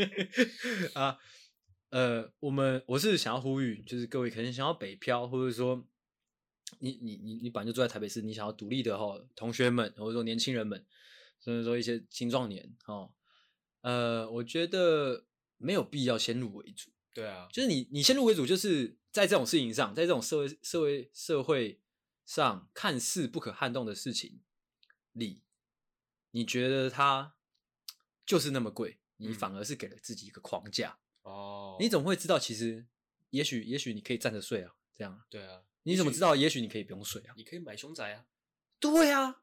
[0.95, 1.20] 啊。
[1.91, 5.88] 呃，我们我是想要呼吁，就是各位可能想要北漂，或者说。
[6.80, 10.84] 你你你你本来就住在台北市，你想要独立的哈，同学们或者说年轻人们，
[11.44, 13.12] 甚至说一些青壮年哦，
[13.82, 15.26] 呃，我觉得
[15.58, 16.91] 没有必要先入为主。
[17.14, 21.82] 对啊，就是你你先入为主，就是在这种事情上，在这种社会社会社会
[22.26, 24.41] 上看似不可撼动的事情
[25.12, 25.41] 里，
[26.32, 27.36] 你觉得它
[28.26, 31.78] 就是那么贵，你反而是给了自己一个框架哦。
[31.80, 32.39] 你怎么会知道？
[32.39, 32.88] 其实
[33.32, 35.22] 也许也许你可以站着睡啊，这样。
[35.30, 35.64] 对啊。
[35.86, 36.34] 你怎么知道？
[36.34, 37.34] 也许你可以不用睡啊！
[37.36, 38.26] 你可以买凶宅啊！
[38.80, 39.43] 对啊，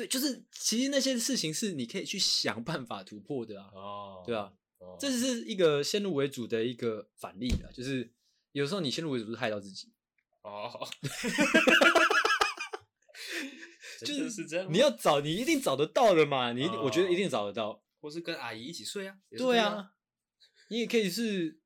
[0.00, 3.70] 对，就是其实那些事情是你可以去想办法突破的啊！
[3.74, 8.10] 哦，对啊，哦、这是一个先入为主的一个反例啊，就是
[8.52, 9.92] 有时候你先入为主是害到自己
[10.40, 10.72] 哦。
[14.00, 16.54] 就是是这样，你要找你一定找得到的嘛！
[16.54, 19.18] 你我觉得一定找得到，或是跟阿姨一起睡啊？
[19.36, 19.92] 对啊，
[20.70, 21.60] 你也可以是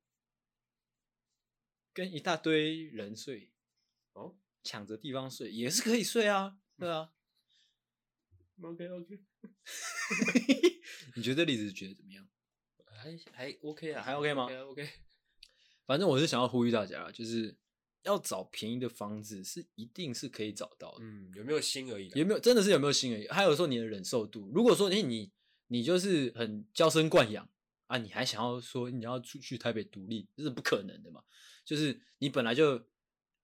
[1.93, 3.53] 跟一大堆人睡。
[4.11, 7.11] 哦，抢着地方睡也是可以睡啊，对啊。
[8.61, 9.19] OK OK，
[11.15, 12.27] 你觉得例子觉得怎么样？
[12.85, 14.89] 还还 OK 啊，还 OK 吗？OK OK。
[15.85, 17.55] 反正我是想要呼吁大家，就是
[18.03, 21.03] 要找便宜的房子是一定是可以找到的。
[21.03, 22.09] 嗯，有没有心而已？
[22.15, 23.27] 有没有真的是有没有心而已？
[23.27, 25.31] 还有说你的忍受度，如果说你你
[25.67, 27.47] 你就是很娇生惯养
[27.87, 31.23] 啊，你还想要说你要出去台北独立，这是不可能的嘛。
[31.63, 32.87] 就是你本来就。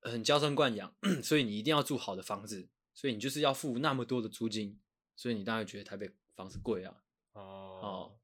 [0.03, 4.80] 很娇生惯养， 所以你一定要住好的房子，所以你就是要付那么多的租金，
[5.15, 7.03] 所以你当然觉得台北房子贵啊。
[7.33, 7.41] 哦，
[7.81, 8.19] 哦，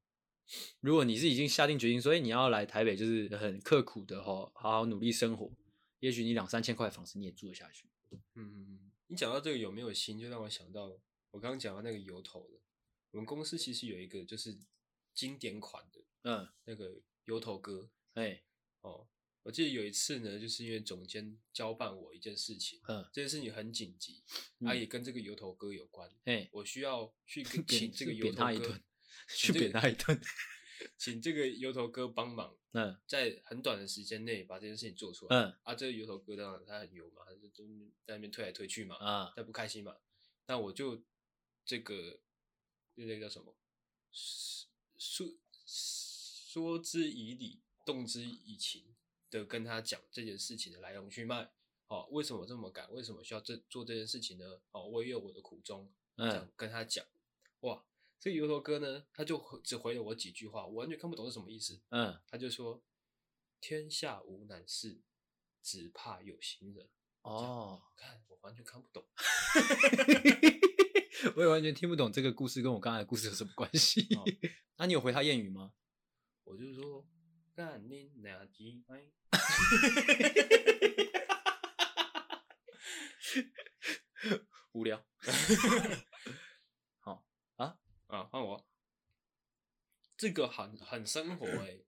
[0.79, 5.51] 如果你是已经下定决心，所以你要来台北，就是很刻苦的哈，好好努力生活，
[5.99, 7.89] 也许你两三千块房子你也住得下去。
[8.35, 10.87] 嗯，你讲到这个有没有心，就让我想到
[11.31, 12.59] 我刚刚讲到那个油头的，
[13.11, 14.57] 我们公司其实有一个就是
[15.13, 18.43] 经典款的，嗯，那个油头哥，哎、欸，
[18.81, 19.07] 哦。
[19.47, 24.21] 我记得有一次呢，就是因为总监交办我一件事情，嗯，这件事情很紧急，
[24.59, 26.11] 它、嗯、也跟这个油头哥有关，
[26.51, 28.77] 我需要去 请这个油头哥
[29.33, 30.19] 去扁他一顿，
[30.99, 37.47] 请这个油头哥帮忙，嗯，在很短的时间内把这件事情做出来，嗯，啊，这个油头哥当然他很油嘛，他就
[38.05, 39.95] 在那边推来推去嘛，啊，他不开心嘛，
[40.47, 41.01] 那我就
[41.63, 42.19] 这个
[42.95, 43.55] 那个叫什么，
[44.97, 45.33] 说
[45.65, 48.83] 说之以理，动之以情。
[49.29, 51.49] 的跟他讲这件事情的来龙去脉，
[51.87, 52.91] 哦，为什么这么赶？
[52.93, 54.61] 为什么需要这做这件事情呢？
[54.71, 57.05] 哦，我也有我的苦衷，嗯，跟他讲，
[57.61, 57.85] 哇，
[58.19, 62.81] 这个油头哥呢，他就只回了我几句话，我完全看不懂是什么意思，嗯，他就说，
[63.59, 65.01] 天下无难事，
[65.61, 66.89] 只怕有心人。
[67.23, 69.05] 哦，看我完全看不懂，
[71.35, 74.07] 我也完全听不懂这个故事跟我刚才的故事有什么关系？
[74.15, 74.23] 那、哦
[74.77, 75.73] 啊、你有回他谚语吗？
[76.45, 77.05] 我就说。
[77.57, 78.83] 干你娘鸡！
[84.73, 85.05] 无聊。
[86.99, 87.25] 好
[87.55, 88.67] 啊啊，换我。
[90.15, 91.85] 这个很很生活哎、欸，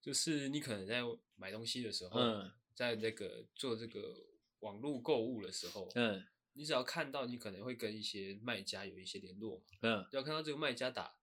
[0.00, 1.00] 就是你可能在
[1.34, 4.14] 买东西的时候，嗯、在那个做这个
[4.60, 11.16] 网络购物的时候，嗯，你只要看到，你可能会跟一些卖家有一些联络嘛，嗯，只要看到这个卖家打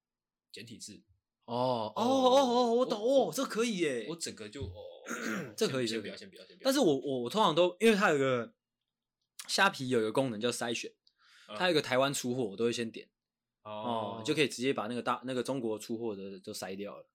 [0.51, 1.01] 简体字。
[1.45, 4.05] 哦哦哦哦，我懂哦，这可以耶！
[4.09, 4.83] 我整个就哦，
[5.55, 6.65] 这可以，先不要，先不要，先不要。
[6.65, 8.53] 但是我我我通常都，因为它有个
[9.47, 10.91] 虾皮有一个功能叫筛选，
[11.57, 13.09] 它有个台湾出货，我都会先点。
[13.63, 17.05] 哦，就可以直接把那个大那个中国出货的都筛掉了。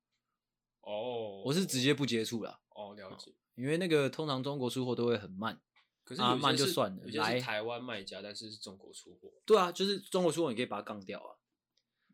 [0.83, 2.61] 哦，我是直接不接触了。
[2.69, 3.33] 哦，了解。
[3.55, 5.61] 因为那个通常中国出货都会很慢，
[6.05, 7.03] 可是啊慢就算了。
[7.07, 9.33] 有些是台湾卖家，但是是中国出货。
[9.47, 11.39] 对啊，就是中国出货，你可以把它杠掉啊。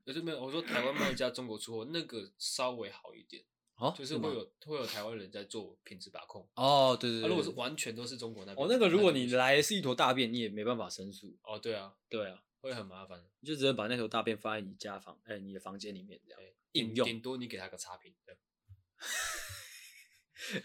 [0.07, 3.45] 可是没有，我说台湾卖家中国出货那个稍微好一点。
[3.81, 6.47] 哦，就是会有会有台湾人在做品质把控。
[6.55, 7.28] 哦，对对对。
[7.28, 11.35] 如果是完全都是中国那边，哦，那个如果你来是一坨大便，你也没办法申诉。
[11.43, 13.24] 哦，对啊，对啊，会很麻烦。
[13.41, 16.41] 你就只能把那坨大便放在你家房，哎，你的房间里面这样
[16.72, 17.07] 应用。
[17.07, 18.14] 顶多你给他个差评。
[18.26, 18.37] 对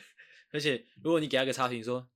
[0.52, 2.10] 而且如果你给他个差评，说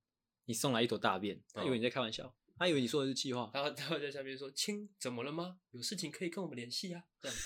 [0.44, 2.34] 你送来一坨大便，他以为你在开玩笑。
[2.60, 5.56] 他以为你说的是气话，他他会在下面说：“亲，怎么了吗？
[5.70, 7.38] 有事情可以跟我们联系啊，这样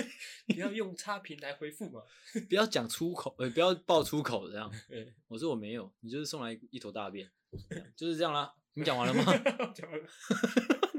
[0.48, 2.00] 不要用差评来回复嘛，
[2.48, 4.72] 不要讲出口，呃，不要爆粗口这样。
[4.88, 7.30] 对我说我没有，你就是送来一坨大便，
[7.94, 8.50] 就是这样啦。
[8.72, 9.24] 你讲完了吗？
[9.74, 10.08] 讲完了，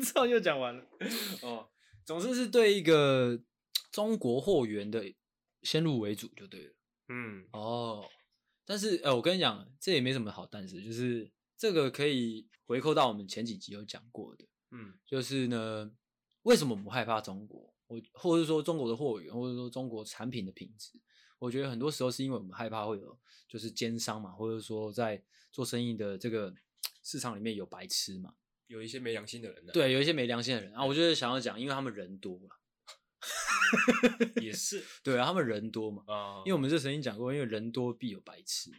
[0.05, 0.85] 之后又讲完了。
[1.41, 1.67] 哦，
[2.05, 3.41] 总之是对一个
[3.91, 5.11] 中国货源的
[5.63, 6.73] 先入为主就对了。
[7.09, 8.07] 嗯，哦，
[8.65, 12.47] 但是呃，我跟你讲，这也没什么好，但是就是这个可以。
[12.65, 15.91] 回扣到我们前几集有讲过的，嗯，就是呢，
[16.43, 17.73] 为什么我们害怕中国？
[17.87, 20.93] 我或者是说中国的货源，或者说中国产品的品质？
[21.39, 26.55] 我觉得很多时候是因为我们害怕会有就是奸商嘛，或者说在做生意的这个
[27.03, 28.33] 市场里面有白痴嘛，
[28.67, 29.65] 有一些没良心的人。
[29.67, 38.77] 对，有一些没良心的人啊，我就是想要讲，因为他们人多了，也是 对啊，他们人多嘛，啊，因为我们这曾经讲过，因为人多必有白痴嘛，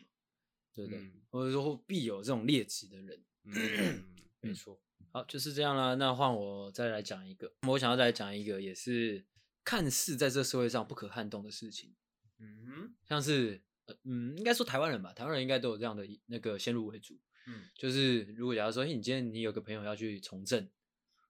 [0.74, 0.98] 对不对？
[1.00, 3.24] 嗯，或者说必有这种劣质的人。
[3.44, 4.04] 嗯，
[4.40, 4.80] 没错。
[5.10, 5.94] 好，就是这样啦。
[5.94, 9.24] 那换我再来讲一个，我想要再来讲一个，也是
[9.62, 11.94] 看似在这社会上不可撼动的事情。
[12.40, 13.62] 嗯，像是，
[14.02, 17.16] 嗯，应该说台湾人吧，台湾人应该都有这样的那个先入为主。
[17.46, 20.68] 嗯，就是如果假如说，你今天你有个朋友要去从政，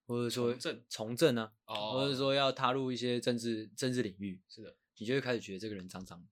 [0.07, 0.57] 或者说
[0.89, 6.27] 从政呢，或者说要踏入一些政治政治领域，是的，你就会开始觉得这个人脏脏。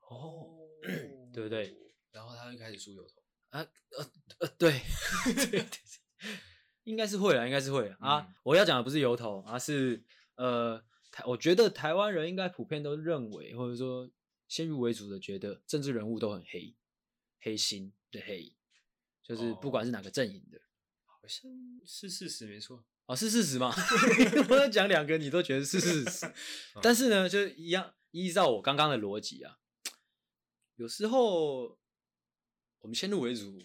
[0.00, 0.58] 哦，
[1.32, 1.74] 对不对？
[2.12, 3.22] 然后他就开始梳油头。
[3.50, 3.60] 啊
[3.98, 4.80] 呃呃，对，
[6.84, 8.20] 应该是会啦，应该是会啊。
[8.20, 10.04] 嗯、我要讲的不是油头，而是
[10.36, 10.80] 呃
[11.10, 14.08] 台，我觉得台湾人应该普遍都认为，或者说
[14.46, 16.76] 先入为主的觉得政治人物都很黑，
[17.40, 18.54] 黑心的黑，
[19.20, 21.50] 就是不管是哪个阵营的，哦、好像
[21.84, 22.84] 是事实，没错。
[23.06, 23.74] 哦，是事实吗？
[24.48, 26.32] 我要讲两个，你都觉得是事实，
[26.80, 29.58] 但是呢，就一样依照我刚刚的逻辑啊，
[30.76, 31.80] 有时候。
[32.80, 33.58] 我们先入为主，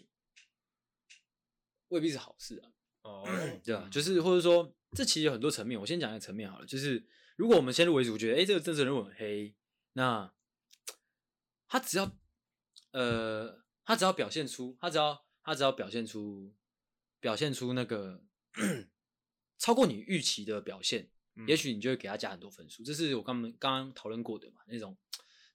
[1.88, 2.72] 未必是好事啊。
[3.04, 3.24] 哦，
[3.64, 3.88] 对啊？
[3.92, 5.80] 就是或者说，这其实有很多层面。
[5.80, 9.56] 我先讲一个层面好了，就是如果我们先入为主，觉得哎，这个政治人物很黑，
[9.94, 10.34] 那
[11.68, 12.18] 他只要
[12.92, 16.54] 呃，他只要表现出，他只要他只要表现出
[17.20, 18.24] 表现出那个
[19.58, 22.84] 超过你预期的表现，嗯、也许你就会给他加很多分数。
[22.84, 24.98] 这是我刚刚刚讨论过的嘛，那种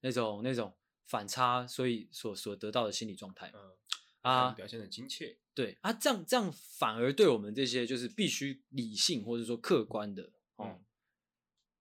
[0.00, 0.74] 那种那种。
[1.10, 3.72] 反差，所以所所得到的心理状态，嗯
[4.20, 10.84] 啊，表现的亲切，对啊，这样这样反而对我们这些就是必须理性或者说客观的哦、嗯、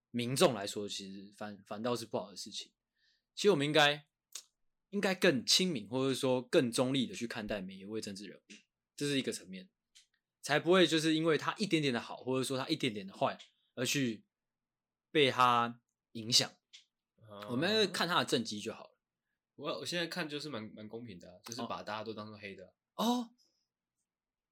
[0.10, 2.72] 民众来说，其实反反倒是不好的事情。
[3.36, 4.04] 其实我们应该
[4.90, 8.54] 应该更亲民，或者说更中立的去看待每一位政治人物，
[8.96, 9.70] 这是一个层面，
[10.42, 13.38] 才不会就是因为他一点点的好，或者说他一点点的坏，
[13.76, 14.24] 而去
[15.12, 15.80] 被他
[16.14, 16.52] 影响。
[17.30, 18.89] 嗯、我们要看他的政绩就好了。
[19.60, 23.30] 我我现在看就是蛮蛮公平的、啊，就是把大家都当做黑的、啊、哦。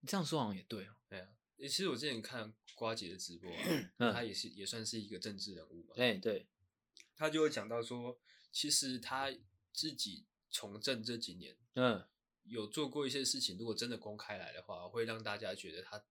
[0.02, 0.96] 你这样说好像也对哦。
[1.08, 3.64] 对啊，其实我之前看瓜姐的直播啊，
[3.98, 5.96] 嗯、他也是也算是一个政治人物嘛。
[5.96, 6.48] 对对，
[7.16, 8.20] 他就会讲到说，
[8.52, 9.34] 其实他
[9.72, 12.06] 自己从政这几年，嗯，
[12.44, 16.04] 有做过一些事情，如果真的公开来的话，会让大家觉得他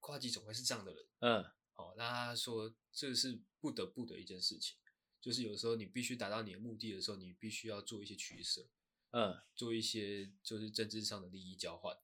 [0.00, 1.06] 瓜姐总会是这样的人。
[1.20, 1.44] 嗯，
[1.74, 4.78] 哦，那他说这是不得不的一件事情。
[5.20, 8.68] 就是有时候你必须达到你的目的的时候，你必须要做一些取舍，
[9.10, 11.96] 嗯，做一些就是政治上的利益交换，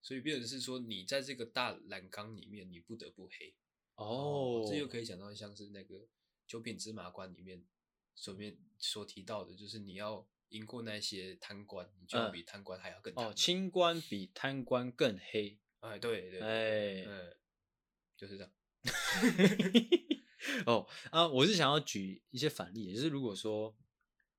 [0.00, 3.54] 所以变成是说你在这个大染缸里面，你不得不黑
[3.96, 4.66] 哦。
[4.68, 6.06] 这又可以讲到像是那个
[6.46, 7.64] 九品芝麻官里面
[8.14, 15.58] 所面所提到的，就是你要赢过那些贪官，你就要比贪官还要更哦，清官比贪官更黑。
[15.80, 17.36] 哎，对对，哎，嗯，
[18.16, 18.52] 就是这样。
[20.66, 23.76] 哦啊，我是想要举一些反例，也就是如果说，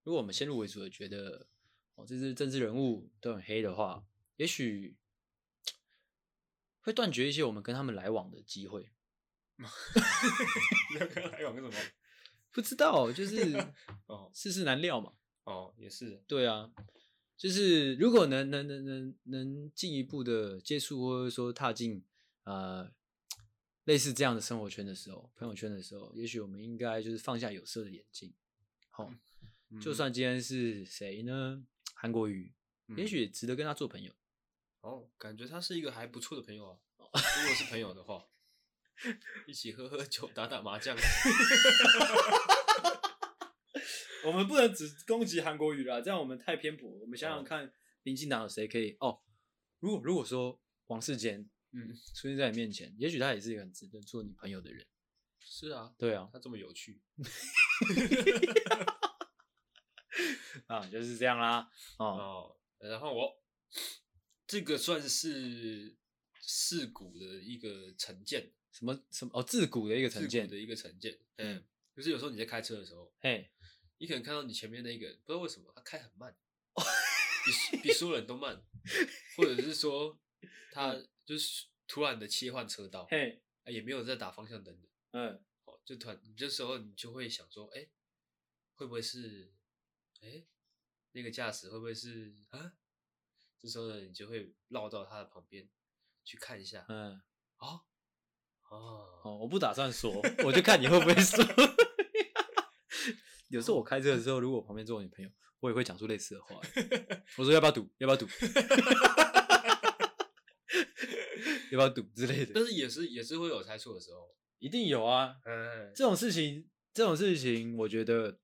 [0.04, 1.48] 如果我们先入为主的觉得
[1.96, 4.04] 哦，这些政治人物都很黑的话，
[4.38, 4.96] 也许
[6.82, 8.92] 会断绝一些我们跟他们来往的机会。
[11.00, 11.74] 要跟他来往干什么？
[12.52, 13.56] 不知道，就是
[14.08, 15.14] 哦，世事难料嘛。
[15.46, 16.24] 哦，也是。
[16.28, 16.72] 对啊，
[17.38, 22.04] 就是如果能能能能能进一步的接触，或者说踏进
[22.44, 22.92] 呃
[23.86, 28.34] 类似这样的生活圈的时候，朋友圈的时候，也许我们应该就是放下有色的眼镜。
[28.90, 29.12] 好，
[29.70, 31.66] 嗯、就算今天是谁呢？
[31.94, 32.54] 韩国瑜，
[32.88, 34.14] 嗯、也许值得跟他做朋友。
[34.82, 36.78] 哦，感觉他是一个还不错的朋友啊。
[37.00, 38.28] 如果是朋友的话，
[39.48, 40.96] 一起喝喝酒、打打麻将。
[44.26, 46.90] 我们不能只攻击韩国瑜啦，这样我们太偏颇。
[46.90, 47.74] 我们想想看，
[48.04, 48.96] 民进党有谁可以？
[49.00, 49.22] 哦，
[49.80, 54.86] 如果如果说王世坚，嗯，出现在你面前，也许他也是一个很值得做你朋友的人。
[55.40, 57.02] 是啊，对啊，他这么有趣。
[60.68, 61.70] 啊，就是这样啦。
[61.98, 62.56] 哦，哦，
[62.88, 63.44] 然后我
[64.48, 65.98] 这个算是
[66.40, 69.32] 世古的一个成见，什么什么？
[69.34, 71.20] 哦，自古的一个成见的一个成见。
[71.38, 71.64] 嗯，
[71.96, 73.50] 就是有时候你在开车的时候，嘿。
[74.00, 76.36] 你可能看到你前面那个人，不知道为什么他开很慢，
[77.72, 78.62] 比比所有人都慢，
[79.38, 80.20] 或者是说
[80.74, 80.94] 他
[81.26, 87.88] 就是突然的切换车道，嘿，也没有在打方向灯的，嗯，哦，就突然，你这时候你就会想说，哎，
[88.76, 89.54] 会不会是，
[90.22, 90.46] 哎，
[91.12, 92.74] 那个驾驶会不会是啊？
[93.60, 95.70] 这时候呢，你就会绕到他的旁边
[96.24, 97.22] 去看一下，嗯，
[97.58, 97.86] 哦，
[98.70, 100.12] 哦，哦，我不打算说，
[100.44, 101.44] 我就看你会不会说。
[103.50, 106.60] 有时候我开车的时候，如果我旁边坐我女朋友，我也会讲出类似的话。
[107.38, 107.88] 我说要不要赌？
[108.00, 108.26] 要不要赌？
[111.74, 112.52] 要不要赌之类的？
[112.54, 115.42] 但是也是也是会有猜错的时候，一定有啊。
[115.46, 118.40] 嗯，这种事情，这种事情，我觉得，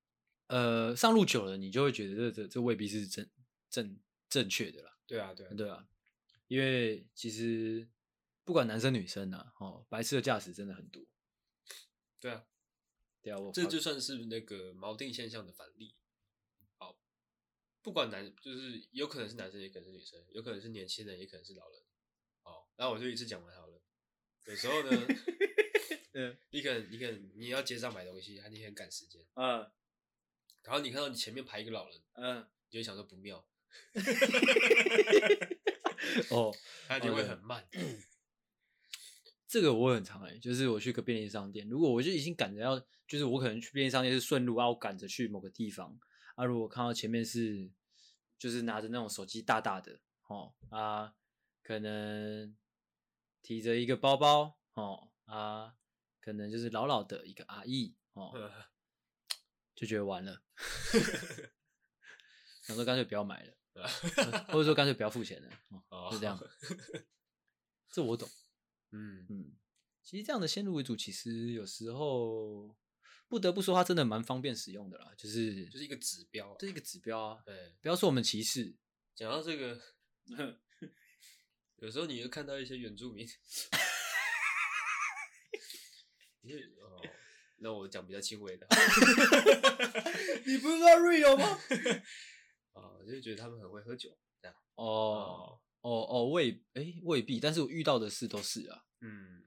[0.48, 3.30] 呃，上路久了，你就会觉得这这这未必是正
[3.70, 4.98] 正正确的啦。
[5.06, 5.88] 对啊，对啊，对啊。
[6.48, 7.88] 因为其实
[8.44, 11.06] 不管男生女生啊，哦，白痴的驾驶真的很多。
[12.20, 12.44] 对啊。
[13.22, 15.94] 对啊，我这就算是那个锚定现象的反例。
[16.78, 16.98] 好，
[17.84, 21.80] 不管男，就是有可能是男生，也可能是女生，有可能是年轻人，也可能是老人。
[22.80, 23.82] 好，那我就一次讲完好了。
[24.46, 25.06] 有时候呢，
[26.16, 29.70] 嗯，你可能，你可能你要街上买东西，还你很赶时间，嗯，
[30.64, 33.46] 然后你看到你前面排一个老人，嗯，你就想说不妙，
[36.32, 36.56] 哦，
[36.88, 37.68] 他就会很慢。
[39.46, 46.00] 这个我很常哎，就是我去个便利商店，如果我就已经赶着要，就是我可能去便利商店是顺路啊，我赶着去某个地方
[46.36, 47.70] 啊，如果看到前面是
[48.38, 51.14] 就是拿着那种手机大大的哦啊，
[51.64, 52.56] 可能
[53.42, 55.76] 提着一个包包哦啊，
[56.20, 58.34] 可能就是老老的一个阿姨哦，
[59.76, 60.42] 就觉得完了，
[62.64, 63.54] 想说干脆不要买了，
[64.50, 65.50] 或者说干脆不要付钱了，
[65.90, 66.40] 哦，就这样，
[67.90, 68.28] 这我懂。
[68.92, 69.56] 嗯嗯，
[70.04, 72.76] 其实这样的先入为主，其实有时候
[73.28, 75.14] 不得不说，它真的蛮方便使用的啦。
[75.16, 77.44] 就是就是一个指标，这是一个指标啊。
[77.46, 78.76] 对，不要说我们歧视。
[79.14, 79.80] 讲到这个，
[81.82, 83.26] 有时候你会看到一些原住民，
[86.42, 87.02] 你哦，
[87.58, 88.68] 那我讲比较轻微的。
[90.46, 91.58] 你不是说 real 吗？
[92.76, 95.62] 啊，就觉得他们很会喝酒，这样哦。
[95.82, 98.84] 哦哦，未哎、欸、未必，但是我遇到的事都是啊。
[99.00, 99.46] 嗯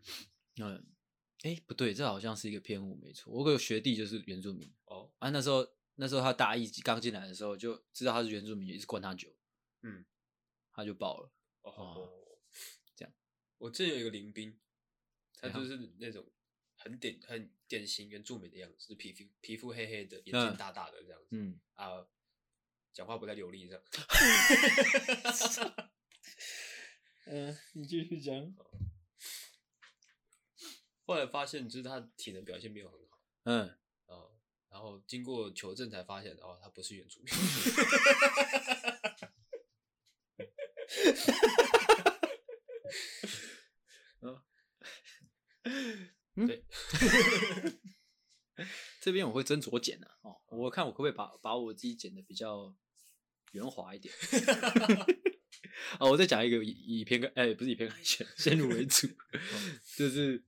[0.57, 0.87] 嗯，
[1.43, 3.31] 哎、欸、不对，这好像是一个偏误，没错。
[3.31, 9.29] 我有个学弟就是原住民哦，啊那时候那时候他大一刚进来的时候就知道他是原住民，也是灌他酒，
[9.83, 10.07] 嗯，
[10.73, 11.31] 他就爆了。
[11.61, 12.21] 哦。
[13.63, 14.59] 我这有一个林兵，
[15.37, 16.29] 他就是那种
[16.75, 22.05] 很典很典型原住民的样子，是皮肤皮肤黑黑的，眼睛大大的这样子，嗯啊，
[22.93, 23.83] 讲话不太流利这样。
[27.27, 28.35] 嗯、呃，你继续讲。
[31.07, 33.23] 后来发现，就是他体能表现没有很好。
[33.45, 33.69] 嗯，
[34.07, 34.27] 啊，
[34.71, 37.33] 然后经过求证才发现，哦，他不是原住民。
[46.35, 46.65] 嗯，对。
[49.13, 52.75] 这边我会斟酌剪的哦，我看我可不可以把把我自己剪的比较
[53.51, 54.15] 圆滑一点。
[56.01, 59.07] 哦，我再讲一个以以偏概，哎、欸，不是以偏概全，先入为主，
[59.99, 60.43] 就是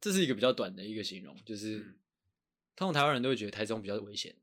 [0.00, 1.80] 这是一个比较短的一个形容，就是
[2.76, 4.36] 通常台湾人都会觉得台中比较危险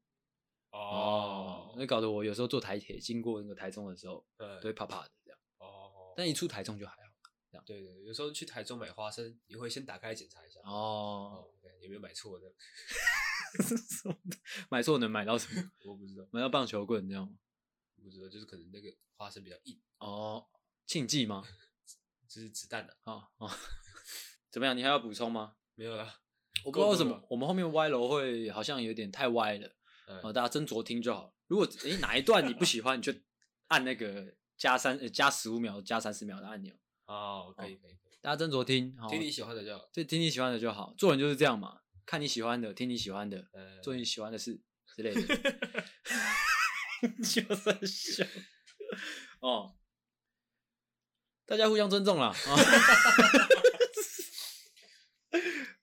[0.71, 6.99] 哦，那搞得我有时候坐台铁经过那个台中的时候，对，都会怕怕的这样哦，但一出台中就还好，
[7.49, 11.49] 这样对，对对，有时候去台中买花生，你会先打开检查一下哦，哦，
[11.81, 12.51] 有没有买错的？
[14.69, 15.71] 买错能买到什么？
[15.85, 17.27] 我不知道，买到棒球棍这样。
[18.01, 20.45] 不知道，就是可能那个花生比较硬哦，
[20.85, 21.43] 庆忌吗？
[22.27, 23.47] 这是子弹的啊啊！
[24.49, 24.75] 怎么样？
[24.75, 25.55] 你还要补充吗？
[25.75, 26.21] 没有了。
[26.65, 29.75] 我不知道为什么我们后面歪楼会好像有点太歪了，
[30.23, 31.35] 哦，大家斟酌听就好。
[31.47, 33.13] 如果诶哪一段你不喜欢，你就
[33.67, 36.73] 按那个加三呃加十五秒加三十秒的按钮。
[37.05, 38.17] 哦，可以可以可以。
[38.21, 40.93] 大家斟酌听，听你喜欢的就好，就听你喜欢的就好。
[40.97, 44.59] 做人就是这样嘛，看你喜欢的，听你喜欢的，呃、做你喜欢的事
[44.95, 45.21] 之类的。
[47.23, 48.25] 就算笑
[49.41, 49.75] 哦，
[51.45, 52.33] 大家互相尊重啦。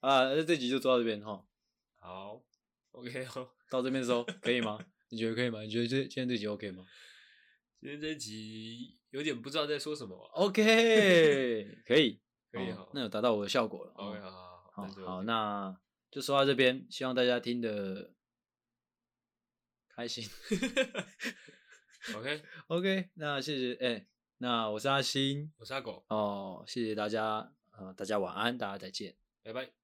[0.00, 1.46] 啊，啊那这集就做到这边哈。
[1.98, 2.42] 好
[2.92, 4.78] ，OK 哦，到这边收可以吗？
[5.10, 5.60] 你觉得可以吗？
[5.62, 6.86] 你觉得这今天这集 OK 吗？
[7.80, 10.16] 今天这集有点不知道在说什么。
[10.34, 12.20] OK，可以，
[12.52, 13.92] 可以，那有达到我的效果了。
[13.94, 18.14] OK，好好好，好，那就说到这边，希望大家听得
[19.94, 20.26] 开心。
[22.16, 24.06] OK，OK， 那谢谢，哎，
[24.38, 29.79] 那我是阿星，我是阿狗，哦，谢谢大家，呃，大家晚安，大家再见，拜拜。